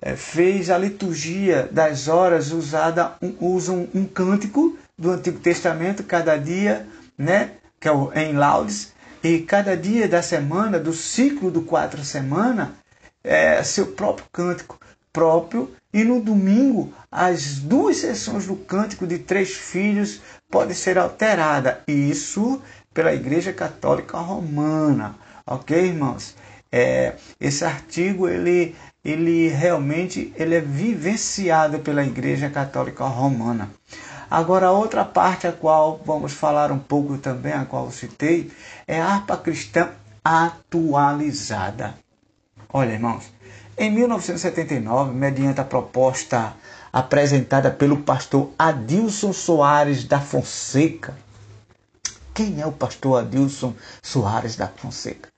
é, 0.00 0.16
fez 0.16 0.70
a 0.70 0.78
liturgia 0.78 1.68
das 1.70 2.08
horas 2.08 2.52
usada 2.52 3.12
usam 3.38 3.86
um, 3.94 4.00
um 4.00 4.04
cântico 4.06 4.78
do 4.96 5.10
Antigo 5.10 5.38
Testamento 5.38 6.02
cada 6.02 6.38
dia, 6.38 6.86
né, 7.18 7.50
que 7.78 7.86
é 7.86 7.92
o, 7.92 8.10
em 8.14 8.32
laudes, 8.32 8.94
e 9.22 9.40
cada 9.40 9.76
dia 9.76 10.08
da 10.08 10.22
semana, 10.22 10.78
do 10.78 10.94
ciclo 10.94 11.50
do 11.50 11.60
quatro 11.60 12.02
semana, 12.02 12.72
é 13.22 13.62
seu 13.62 13.88
próprio 13.88 14.26
cântico 14.32 14.80
próprio, 15.12 15.70
e 15.92 16.02
no 16.02 16.18
domingo 16.18 16.94
as 17.12 17.58
duas 17.58 17.98
sessões 17.98 18.46
do 18.46 18.56
cântico 18.56 19.06
de 19.06 19.18
três 19.18 19.50
filhos 19.50 20.22
podem 20.50 20.74
ser 20.74 20.96
alteradas. 20.96 21.76
Isso 21.86 22.62
pela 22.94 23.12
Igreja 23.12 23.52
Católica 23.52 24.16
Romana. 24.16 25.14
Ok, 25.46 25.78
irmãos? 25.78 26.34
É, 26.70 27.14
esse 27.40 27.64
artigo 27.64 28.28
ele, 28.28 28.74
ele 29.04 29.48
realmente 29.48 30.32
ele 30.36 30.56
é 30.56 30.60
vivenciado 30.60 31.78
pela 31.78 32.04
Igreja 32.04 32.50
Católica 32.50 33.04
Romana. 33.04 33.70
Agora, 34.28 34.72
outra 34.72 35.04
parte 35.04 35.46
a 35.46 35.52
qual 35.52 36.00
vamos 36.04 36.32
falar 36.32 36.72
um 36.72 36.78
pouco 36.78 37.16
também, 37.16 37.52
a 37.52 37.64
qual 37.64 37.90
citei, 37.92 38.50
é 38.86 39.00
a 39.00 39.06
harpa 39.06 39.36
cristã 39.36 39.90
atualizada. 40.24 41.94
Olha, 42.72 42.92
irmãos, 42.92 43.32
em 43.78 43.90
1979, 43.90 45.12
mediante 45.12 45.60
a 45.60 45.64
proposta 45.64 46.54
apresentada 46.92 47.70
pelo 47.70 47.98
pastor 47.98 48.50
Adilson 48.58 49.32
Soares 49.32 50.02
da 50.04 50.18
Fonseca. 50.18 51.14
Quem 52.34 52.60
é 52.60 52.66
o 52.66 52.72
pastor 52.72 53.20
Adilson 53.20 53.74
Soares 54.02 54.56
da 54.56 54.66
Fonseca? 54.66 55.28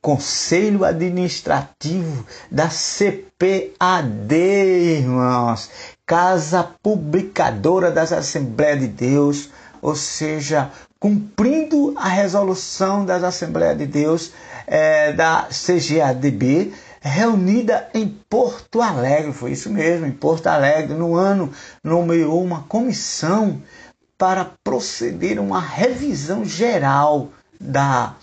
Conselho 0.00 0.84
Administrativo 0.84 2.24
da 2.50 2.68
CPAD, 2.68 4.34
irmãos, 4.34 5.70
Casa 6.06 6.62
Publicadora 6.82 7.90
das 7.90 8.12
Assembleias 8.12 8.80
de 8.80 8.88
Deus, 8.88 9.50
ou 9.82 9.96
seja, 9.96 10.70
cumprindo 11.00 11.94
a 11.96 12.08
resolução 12.08 13.04
das 13.04 13.22
Assembleias 13.24 13.76
de 13.76 13.86
Deus 13.86 14.32
é, 14.66 15.12
da 15.12 15.48
CGADB, 15.50 16.72
reunida 17.00 17.88
em 17.94 18.08
Porto 18.28 18.80
Alegre, 18.82 19.32
foi 19.32 19.52
isso 19.52 19.70
mesmo, 19.70 20.06
em 20.06 20.12
Porto 20.12 20.46
Alegre, 20.46 20.94
no 20.94 21.14
ano, 21.14 21.52
nomeou 21.82 22.42
uma 22.42 22.62
comissão 22.62 23.60
para 24.16 24.50
proceder 24.64 25.38
a 25.38 25.42
uma 25.42 25.60
revisão 25.60 26.44
geral 26.44 27.28
da, 27.60 28.14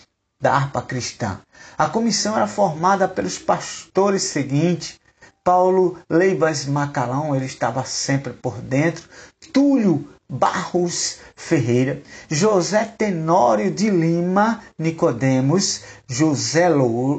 da 0.45 0.53
harpa 0.53 0.79
cristã. 0.79 1.39
A 1.75 1.89
comissão 1.89 2.35
era 2.35 2.45
formada 2.45 3.07
pelos 3.07 3.39
pastores 3.39 4.21
seguintes, 4.21 4.99
Paulo 5.43 5.97
Leibas 6.07 6.67
Macalão, 6.67 7.35
ele 7.35 7.45
estava 7.45 7.83
sempre 7.83 8.31
por 8.31 8.61
dentro, 8.61 9.09
Túlio 9.51 10.07
Barros 10.29 11.17
Ferreira, 11.35 11.99
José 12.29 12.85
Tenório 12.85 13.71
de 13.71 13.89
Lima 13.89 14.61
Nicodemos, 14.77 15.81
José 16.07 16.67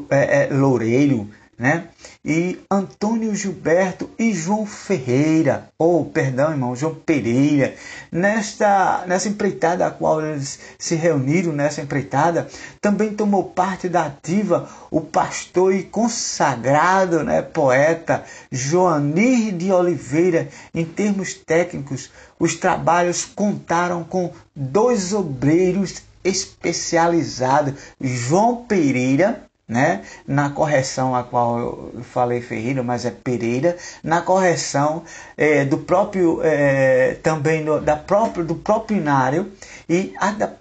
é, 0.09 0.45
é, 0.45 0.49
Loureiro, 0.53 1.29
né? 1.59 1.89
E 2.29 2.59
Antônio 2.69 3.33
Gilberto 3.37 4.11
e 4.19 4.33
João 4.33 4.67
Ferreira, 4.67 5.69
ou 5.79 6.05
perdão, 6.07 6.51
irmão, 6.51 6.75
João 6.75 6.93
Pereira, 6.93 7.77
nesta 8.11 9.05
nessa 9.07 9.29
empreitada 9.29 9.87
a 9.87 9.93
qual 9.93 10.21
eles 10.21 10.59
se 10.77 10.97
reuniram 10.97 11.53
nessa 11.53 11.81
empreitada, 11.81 12.49
também 12.81 13.15
tomou 13.15 13.45
parte 13.45 13.89
da 13.89 14.07
ativa 14.07 14.69
o 14.91 15.01
pastor 15.01 15.73
e 15.73 15.85
consagrado, 15.85 17.23
né, 17.23 17.43
poeta 17.43 18.25
Joanir 18.51 19.57
de 19.57 19.71
Oliveira. 19.71 20.49
Em 20.75 20.85
termos 20.85 21.33
técnicos, 21.33 22.11
os 22.41 22.57
trabalhos 22.57 23.25
contaram 23.25 24.03
com 24.03 24.33
dois 24.53 25.13
obreiros 25.13 26.03
especializados, 26.25 27.75
João 28.01 28.65
Pereira 28.65 29.46
né? 29.69 30.03
Na 30.27 30.51
correção 30.51 31.15
a 31.15 31.25
qual 31.25 31.59
eu 31.95 32.03
falei 32.03 32.41
Ferreira, 32.41 32.83
mas 32.83 33.05
é 33.05 33.11
Pereira, 33.11 33.77
na 34.03 34.23
correção 34.23 35.03
é, 35.37 35.65
do 35.65 35.79
próprio 35.79 36.41
é, 36.43 37.15
também 37.23 37.65
do, 37.65 37.81
da 37.81 37.97
próprio 37.97 38.45
do 38.45 38.55
próprio 38.55 38.97
inário 38.97 39.53
e, 39.89 40.15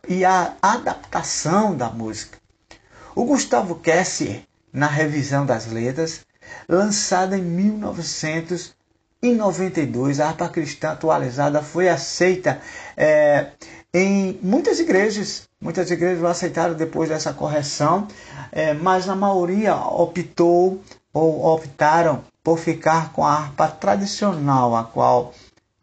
e 0.08 0.26
a 0.26 0.56
adaptação 0.62 1.76
da 1.76 1.90
música. 1.90 2.38
O 3.16 3.26
Gustavo 3.26 3.76
Kessier, 3.76 4.42
na 4.74 4.88
revisão 4.88 5.46
das 5.46 5.68
letras, 5.68 6.26
lançada 6.68 7.38
em 7.38 7.44
1992, 9.22 10.20
a 10.20 10.28
harpa 10.28 10.50
cristã 10.50 10.92
atualizada 10.92 11.62
foi 11.62 11.90
aceita 11.90 12.62
é, 12.96 13.48
em 13.94 14.40
muitas 14.42 14.80
igrejas. 14.80 15.48
Muitas 15.60 15.90
igrejas 15.90 16.24
aceitaram 16.24 16.76
depois 16.76 17.10
dessa 17.10 17.34
correção 17.34 18.08
é, 18.56 18.74
mas 18.74 19.10
a 19.10 19.16
maioria 19.16 19.76
optou 19.76 20.82
ou 21.14 21.46
optaram 21.54 22.24
por 22.42 22.58
ficar 22.58 23.12
com 23.12 23.26
a 23.26 23.34
harpa 23.34 23.68
tradicional, 23.68 24.74
a 24.78 24.86
qual 24.86 25.34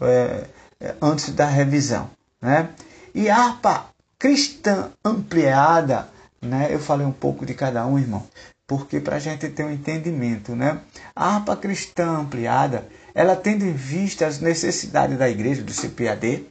é, 0.01 0.47
é, 0.81 0.95
antes 1.01 1.35
da 1.35 1.45
revisão, 1.45 2.09
né? 2.41 2.71
E 3.15 3.29
a 3.29 3.37
harpa 3.37 3.87
cristã 4.19 4.91
ampliada, 5.05 6.09
né? 6.41 6.69
Eu 6.71 6.79
falei 6.79 7.07
um 7.07 7.13
pouco 7.13 7.45
de 7.45 7.53
cada 7.53 7.87
um, 7.87 7.99
irmão, 7.99 8.27
porque 8.73 9.01
para 9.01 9.17
a 9.17 9.19
gente 9.19 9.51
ter 9.51 9.67
um 9.67 9.71
entendimento, 9.71 10.57
né? 10.57 10.81
A 11.15 11.35
harpa 11.35 11.55
cristã 11.55 12.21
ampliada, 12.21 12.89
ela 13.15 13.37
tendo 13.37 13.67
em 13.67 13.75
vista 13.75 14.27
as 14.27 14.41
necessidades 14.41 15.19
da 15.19 15.29
igreja 15.29 15.63
do 15.63 15.75
CPAD, 15.75 16.47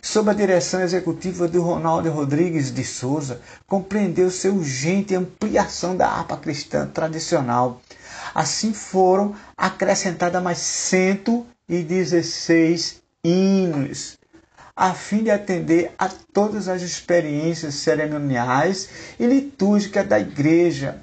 sob 0.00 0.30
a 0.30 0.32
direção 0.32 0.80
executiva 0.80 1.46
de 1.46 1.58
Ronaldo 1.58 2.10
Rodrigues 2.10 2.72
de 2.72 2.82
Souza, 2.82 3.42
compreendeu-se 3.66 4.48
urgente 4.48 5.14
ampliação 5.14 5.94
da 5.94 6.08
harpa 6.08 6.38
cristã 6.38 6.86
tradicional. 6.86 7.82
Assim 8.34 8.72
foram 8.72 9.34
acrescentadas 9.54 10.42
mais 10.42 10.56
116 10.56 13.02
hinos, 13.22 14.16
a 14.74 14.94
fim 14.94 15.24
de 15.24 15.30
atender 15.30 15.92
a 15.98 16.08
todas 16.08 16.68
as 16.68 16.80
experiências 16.80 17.74
cerimoniais 17.74 18.88
e 19.20 19.26
litúrgicas 19.26 20.06
da 20.06 20.18
igreja. 20.18 21.02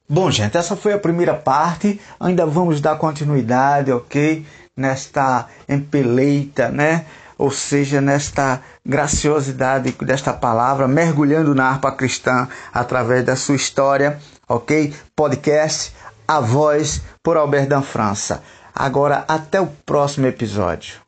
Bom, 0.08 0.30
gente, 0.30 0.56
essa 0.56 0.76
foi 0.76 0.94
a 0.94 1.00
primeira 1.00 1.34
parte. 1.34 2.00
Ainda 2.20 2.46
vamos 2.46 2.80
dar 2.80 3.00
continuidade, 3.00 3.92
ok? 3.92 4.46
Nesta 4.78 5.48
empeleita, 5.68 6.70
né? 6.70 7.06
Ou 7.40 7.50
seja, 7.50 8.00
nesta 8.00 8.62
graciosidade 8.86 9.92
desta 9.94 10.32
palavra, 10.32 10.88
mergulhando 10.88 11.56
na 11.56 11.68
harpa 11.68 11.92
cristã 11.92 12.48
através 12.72 13.26
da 13.26 13.36
sua 13.36 13.56
história, 13.56 14.20
ok? 14.48 14.94
Podcast 15.16 15.92
A 16.28 16.40
Voz 16.40 17.02
por 17.24 17.36
Albert 17.36 17.82
França. 17.82 18.44
Agora, 18.76 19.26
até 19.28 19.60
o 19.60 19.66
próximo 19.66 20.28
episódio. 20.28 21.04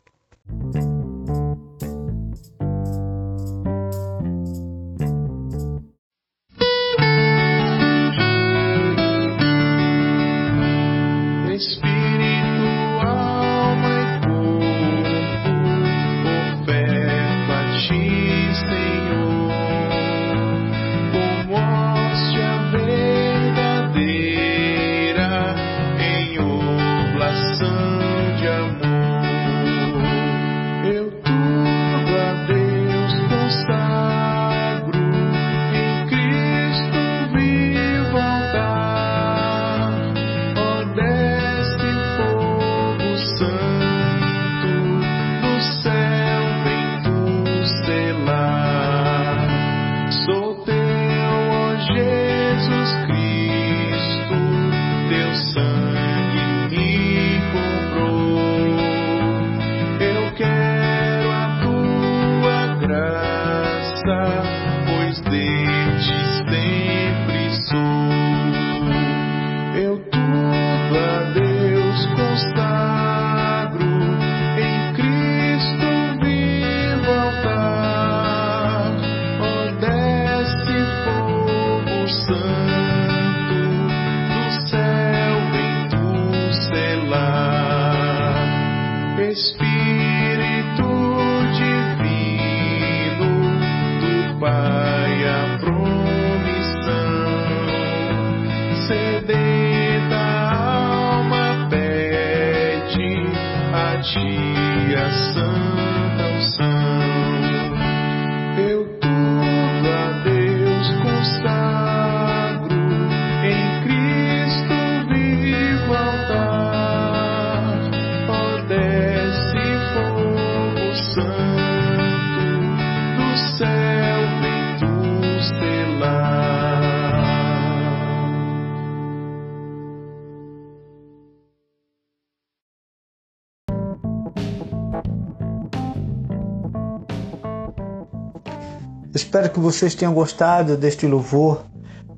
Espero 139.18 139.50
que 139.50 139.60
vocês 139.60 139.96
tenham 139.96 140.14
gostado 140.14 140.78
deste 140.78 141.08
louvor, 141.08 141.64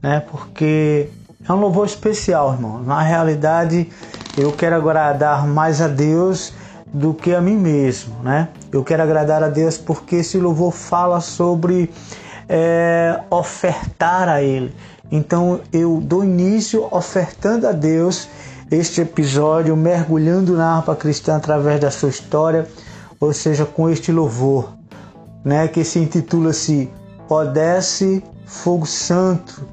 né? 0.03 0.21
Porque 0.29 1.07
é 1.47 1.53
um 1.53 1.55
louvor 1.55 1.85
especial, 1.85 2.51
irmão. 2.51 2.83
Na 2.83 3.01
realidade, 3.01 3.89
eu 4.37 4.51
quero 4.51 4.75
agradar 4.75 5.47
mais 5.47 5.79
a 5.79 5.87
Deus 5.87 6.51
do 6.93 7.13
que 7.13 7.33
a 7.33 7.39
mim 7.39 7.55
mesmo, 7.55 8.21
né? 8.21 8.49
Eu 8.69 8.83
quero 8.83 9.01
agradar 9.01 9.41
a 9.41 9.47
Deus 9.47 9.77
porque 9.77 10.17
esse 10.17 10.37
louvor 10.37 10.73
fala 10.73 11.21
sobre 11.21 11.89
é, 12.49 13.17
ofertar 13.29 14.27
a 14.27 14.43
Ele. 14.43 14.75
Então 15.09 15.61
eu 15.71 16.01
dou 16.03 16.25
início 16.25 16.85
ofertando 16.91 17.65
a 17.65 17.71
Deus 17.71 18.27
este 18.69 18.99
episódio, 18.99 19.73
mergulhando 19.77 20.57
na 20.57 20.75
harpa 20.75 20.97
cristã 20.97 21.37
através 21.37 21.79
da 21.79 21.91
sua 21.91 22.09
história, 22.09 22.67
ou 23.21 23.31
seja, 23.31 23.65
com 23.65 23.89
este 23.89 24.11
louvor 24.11 24.78
né, 25.49 25.67
que 25.67 25.83
se 25.83 25.97
intitula-se 25.97 26.91
Odesse 27.27 28.23
Fogo 28.45 28.85
Santo, 28.85 29.67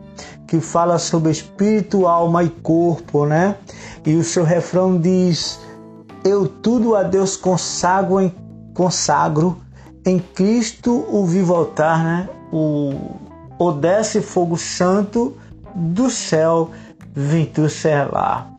que 0.46 0.58
fala 0.58 0.98
sobre 0.98 1.30
espírito, 1.30 2.06
alma 2.06 2.42
e 2.42 2.48
corpo, 2.48 3.26
né? 3.26 3.56
E 4.04 4.14
o 4.14 4.24
seu 4.24 4.42
refrão 4.42 4.98
diz: 4.98 5.60
Eu 6.24 6.48
tudo 6.48 6.96
a 6.96 7.02
Deus 7.02 7.36
consagro 7.36 8.22
em, 8.22 8.34
consagro 8.72 9.58
em 10.06 10.18
Cristo 10.18 11.04
o 11.10 11.26
vivo 11.26 11.54
altar, 11.54 12.02
né? 12.02 12.28
O 12.50 12.94
Odesse 13.58 14.22
Fogo 14.22 14.56
Santo 14.56 15.36
do 15.74 16.08
céu 16.08 16.70
vem 17.14 17.44
tu 17.44 17.68
selar. 17.68 18.50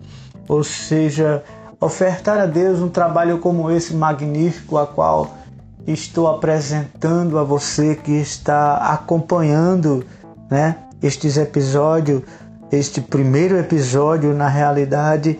Ou 0.47 0.63
seja, 0.63 1.43
ofertar 1.81 2.37
a 2.39 2.45
Deus 2.45 2.79
um 2.79 2.89
trabalho 2.89 3.39
como 3.39 3.71
esse 3.71 3.95
magnífico, 3.95 4.77
a 4.77 4.85
qual 4.85 5.36
estou 5.87 6.27
apresentando 6.27 7.39
a 7.39 7.43
você 7.43 7.95
que 7.95 8.11
está 8.11 8.77
acompanhando 8.77 10.05
né, 10.49 10.75
estes 11.01 11.37
episódios, 11.37 12.23
este 12.71 12.99
primeiro 12.99 13.57
episódio, 13.57 14.33
na 14.33 14.49
realidade, 14.49 15.39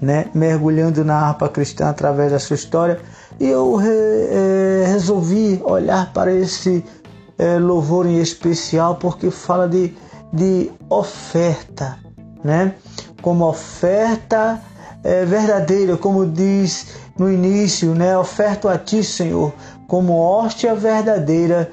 né, 0.00 0.26
mergulhando 0.34 1.04
na 1.04 1.16
harpa 1.16 1.48
cristã 1.48 1.88
através 1.88 2.32
da 2.32 2.38
sua 2.38 2.54
história. 2.54 3.00
E 3.40 3.48
eu 3.48 3.74
re, 3.76 3.88
é, 3.88 4.84
resolvi 4.88 5.60
olhar 5.64 6.12
para 6.12 6.32
esse 6.32 6.84
é, 7.38 7.58
louvor 7.58 8.06
em 8.06 8.20
especial 8.20 8.96
porque 8.96 9.30
fala 9.30 9.68
de, 9.68 9.94
de 10.32 10.70
oferta, 10.88 11.98
né? 12.42 12.74
Como 13.22 13.46
oferta 13.46 14.60
é, 15.02 15.24
verdadeira, 15.24 15.96
como 15.96 16.26
diz 16.26 16.86
no 17.18 17.30
início, 17.30 17.94
né? 17.94 18.16
Oferto 18.16 18.68
a 18.68 18.78
ti, 18.78 19.04
Senhor, 19.04 19.52
como 19.86 20.18
hóstia 20.18 20.74
verdadeira 20.74 21.70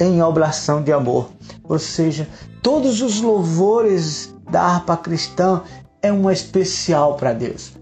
em 0.00 0.22
oblação 0.22 0.82
de 0.82 0.92
amor. 0.92 1.30
Ou 1.68 1.78
seja, 1.78 2.26
todos 2.62 3.02
os 3.02 3.20
louvores 3.20 4.34
da 4.50 4.62
harpa 4.62 4.96
cristã 4.96 5.62
é 6.02 6.10
uma 6.10 6.32
especial 6.32 7.14
para 7.14 7.32
Deus. 7.32 7.72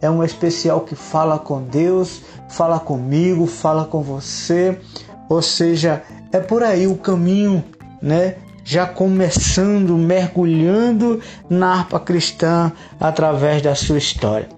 É 0.00 0.08
uma 0.08 0.24
especial 0.24 0.80
que 0.82 0.94
fala 0.94 1.38
com 1.38 1.62
Deus, 1.62 2.22
fala 2.48 2.78
comigo, 2.78 3.46
fala 3.46 3.84
com 3.84 4.02
você. 4.02 4.78
Ou 5.28 5.42
seja, 5.42 6.02
é 6.32 6.38
por 6.38 6.62
aí 6.62 6.86
o 6.86 6.96
caminho, 6.96 7.64
né? 8.00 8.36
Já 8.66 8.86
começando, 8.86 9.96
mergulhando 9.96 11.20
na 11.50 11.74
harpa 11.74 12.00
cristã 12.00 12.72
através 12.98 13.60
da 13.60 13.74
sua 13.74 13.98
história. 13.98 14.48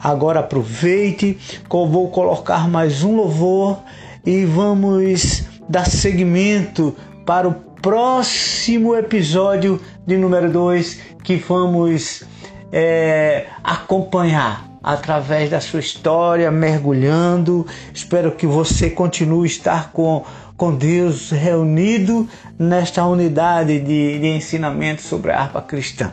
Agora 0.00 0.40
aproveite, 0.40 1.38
vou 1.68 2.08
colocar 2.10 2.68
mais 2.68 3.04
um 3.04 3.14
louvor 3.14 3.78
e 4.24 4.44
vamos 4.44 5.44
dar 5.68 5.86
seguimento 5.86 6.94
para 7.26 7.48
o 7.48 7.54
próximo 7.54 8.94
episódio 8.94 9.80
de 10.06 10.16
número 10.16 10.50
2 10.50 11.00
que 11.22 11.36
vamos 11.36 12.24
é, 12.72 13.46
acompanhar 13.62 14.68
através 14.82 15.50
da 15.50 15.60
sua 15.60 15.80
história, 15.80 16.50
mergulhando. 16.50 17.66
Espero 17.94 18.32
que 18.32 18.46
você 18.46 18.90
continue 18.90 19.44
a 19.44 19.46
estar 19.46 19.92
com, 19.92 20.24
com 20.56 20.74
Deus 20.74 21.30
reunido 21.30 22.28
nesta 22.58 23.06
unidade 23.06 23.78
de, 23.78 24.18
de 24.18 24.26
ensinamento 24.26 25.02
sobre 25.02 25.30
a 25.30 25.40
harpa 25.40 25.62
cristã. 25.62 26.10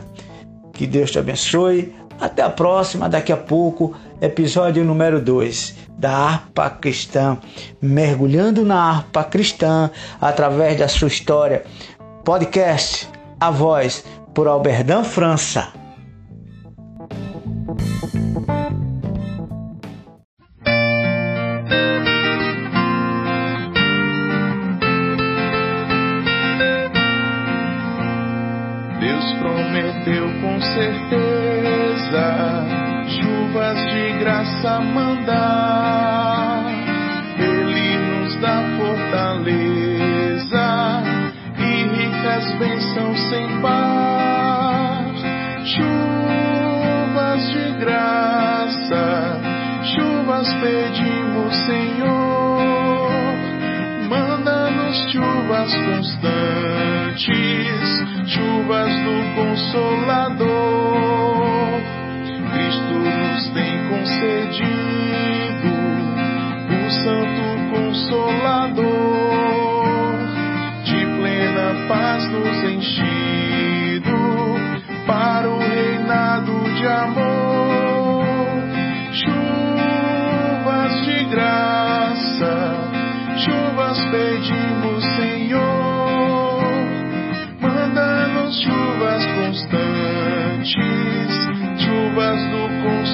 Que 0.72 0.86
Deus 0.86 1.10
te 1.10 1.18
abençoe. 1.18 1.92
Até 2.20 2.42
a 2.42 2.50
próxima, 2.50 3.08
daqui 3.08 3.32
a 3.32 3.36
pouco, 3.36 3.94
episódio 4.20 4.84
número 4.84 5.20
2 5.20 5.74
da 5.96 6.10
harpa 6.10 6.68
cristã, 6.68 7.38
mergulhando 7.80 8.64
na 8.64 8.90
harpa 8.90 9.24
cristã 9.24 9.90
através 10.20 10.78
da 10.78 10.88
sua 10.88 11.08
história. 11.08 11.64
Podcast 12.24 13.08
A 13.38 13.50
Voz 13.50 14.04
por 14.34 14.46
Alberdan 14.46 15.02
França. 15.02 15.79
Ricas 42.40 42.58
bênçãos 42.58 43.20
sem 43.28 43.60
par. 43.60 45.04
Chuvas 45.64 47.50
de 47.50 47.72
graça, 47.78 49.40
chuvas 49.84 50.48
pedimos, 50.54 51.54
Senhor. 51.66 53.10
Manda-nos 54.08 54.96
chuvas 55.12 55.74
constantes, 55.86 57.28
chuvas 58.26 58.92
do 59.04 59.34
Consolador. 59.34 60.70
Cristo 62.52 62.94
nos 62.94 63.50
tem 63.50 63.88
concedido 63.88 64.70
o 66.72 66.90
Santo 66.90 67.42
Consolador, 67.70 68.59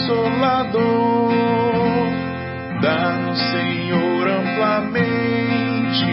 Consolador. 0.06 1.32
Dá-nos, 2.80 3.38
Senhor, 3.50 4.28
amplamente 4.28 6.06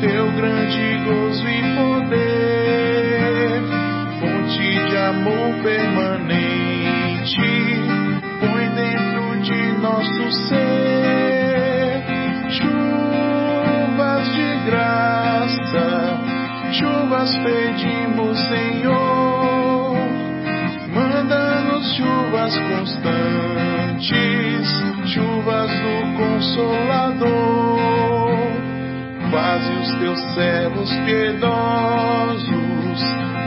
teu 0.00 0.32
grande 0.32 0.98
gozo 1.04 1.48
e 1.48 1.62
poder, 1.76 3.62
fonte 4.18 4.88
de 4.88 4.96
amor 4.96 5.54
permanente, 5.62 7.48
põe 8.40 8.68
dentro 8.74 9.40
de 9.40 9.72
nosso 9.80 10.32
ser 10.48 12.02
chuvas 12.50 14.26
de 14.34 14.48
graça, 14.66 16.18
chuvas 16.72 17.36
pedimos, 17.36 18.36
Senhor. 18.48 18.95
Chuvas 22.46 22.56
constantes, 22.68 24.08
chuvas 25.12 25.70
do 25.70 25.94
Consolador. 26.16 27.26
Faze 29.30 29.72
os 29.72 29.90
teus 29.98 30.20
servos 30.34 30.90
piedosos, 31.04 32.44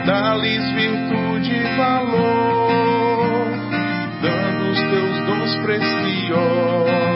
dá-lhes 0.06 0.72
virtude 0.74 1.54
e 1.54 1.64
valor, 1.78 3.48
dando 4.22 4.72
os 4.72 4.80
teus 4.80 5.26
dons 5.26 5.56
preciosos 5.64 7.09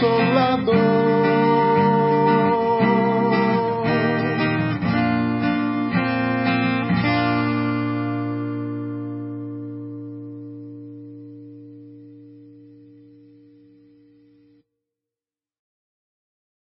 chuvas 0.00 0.93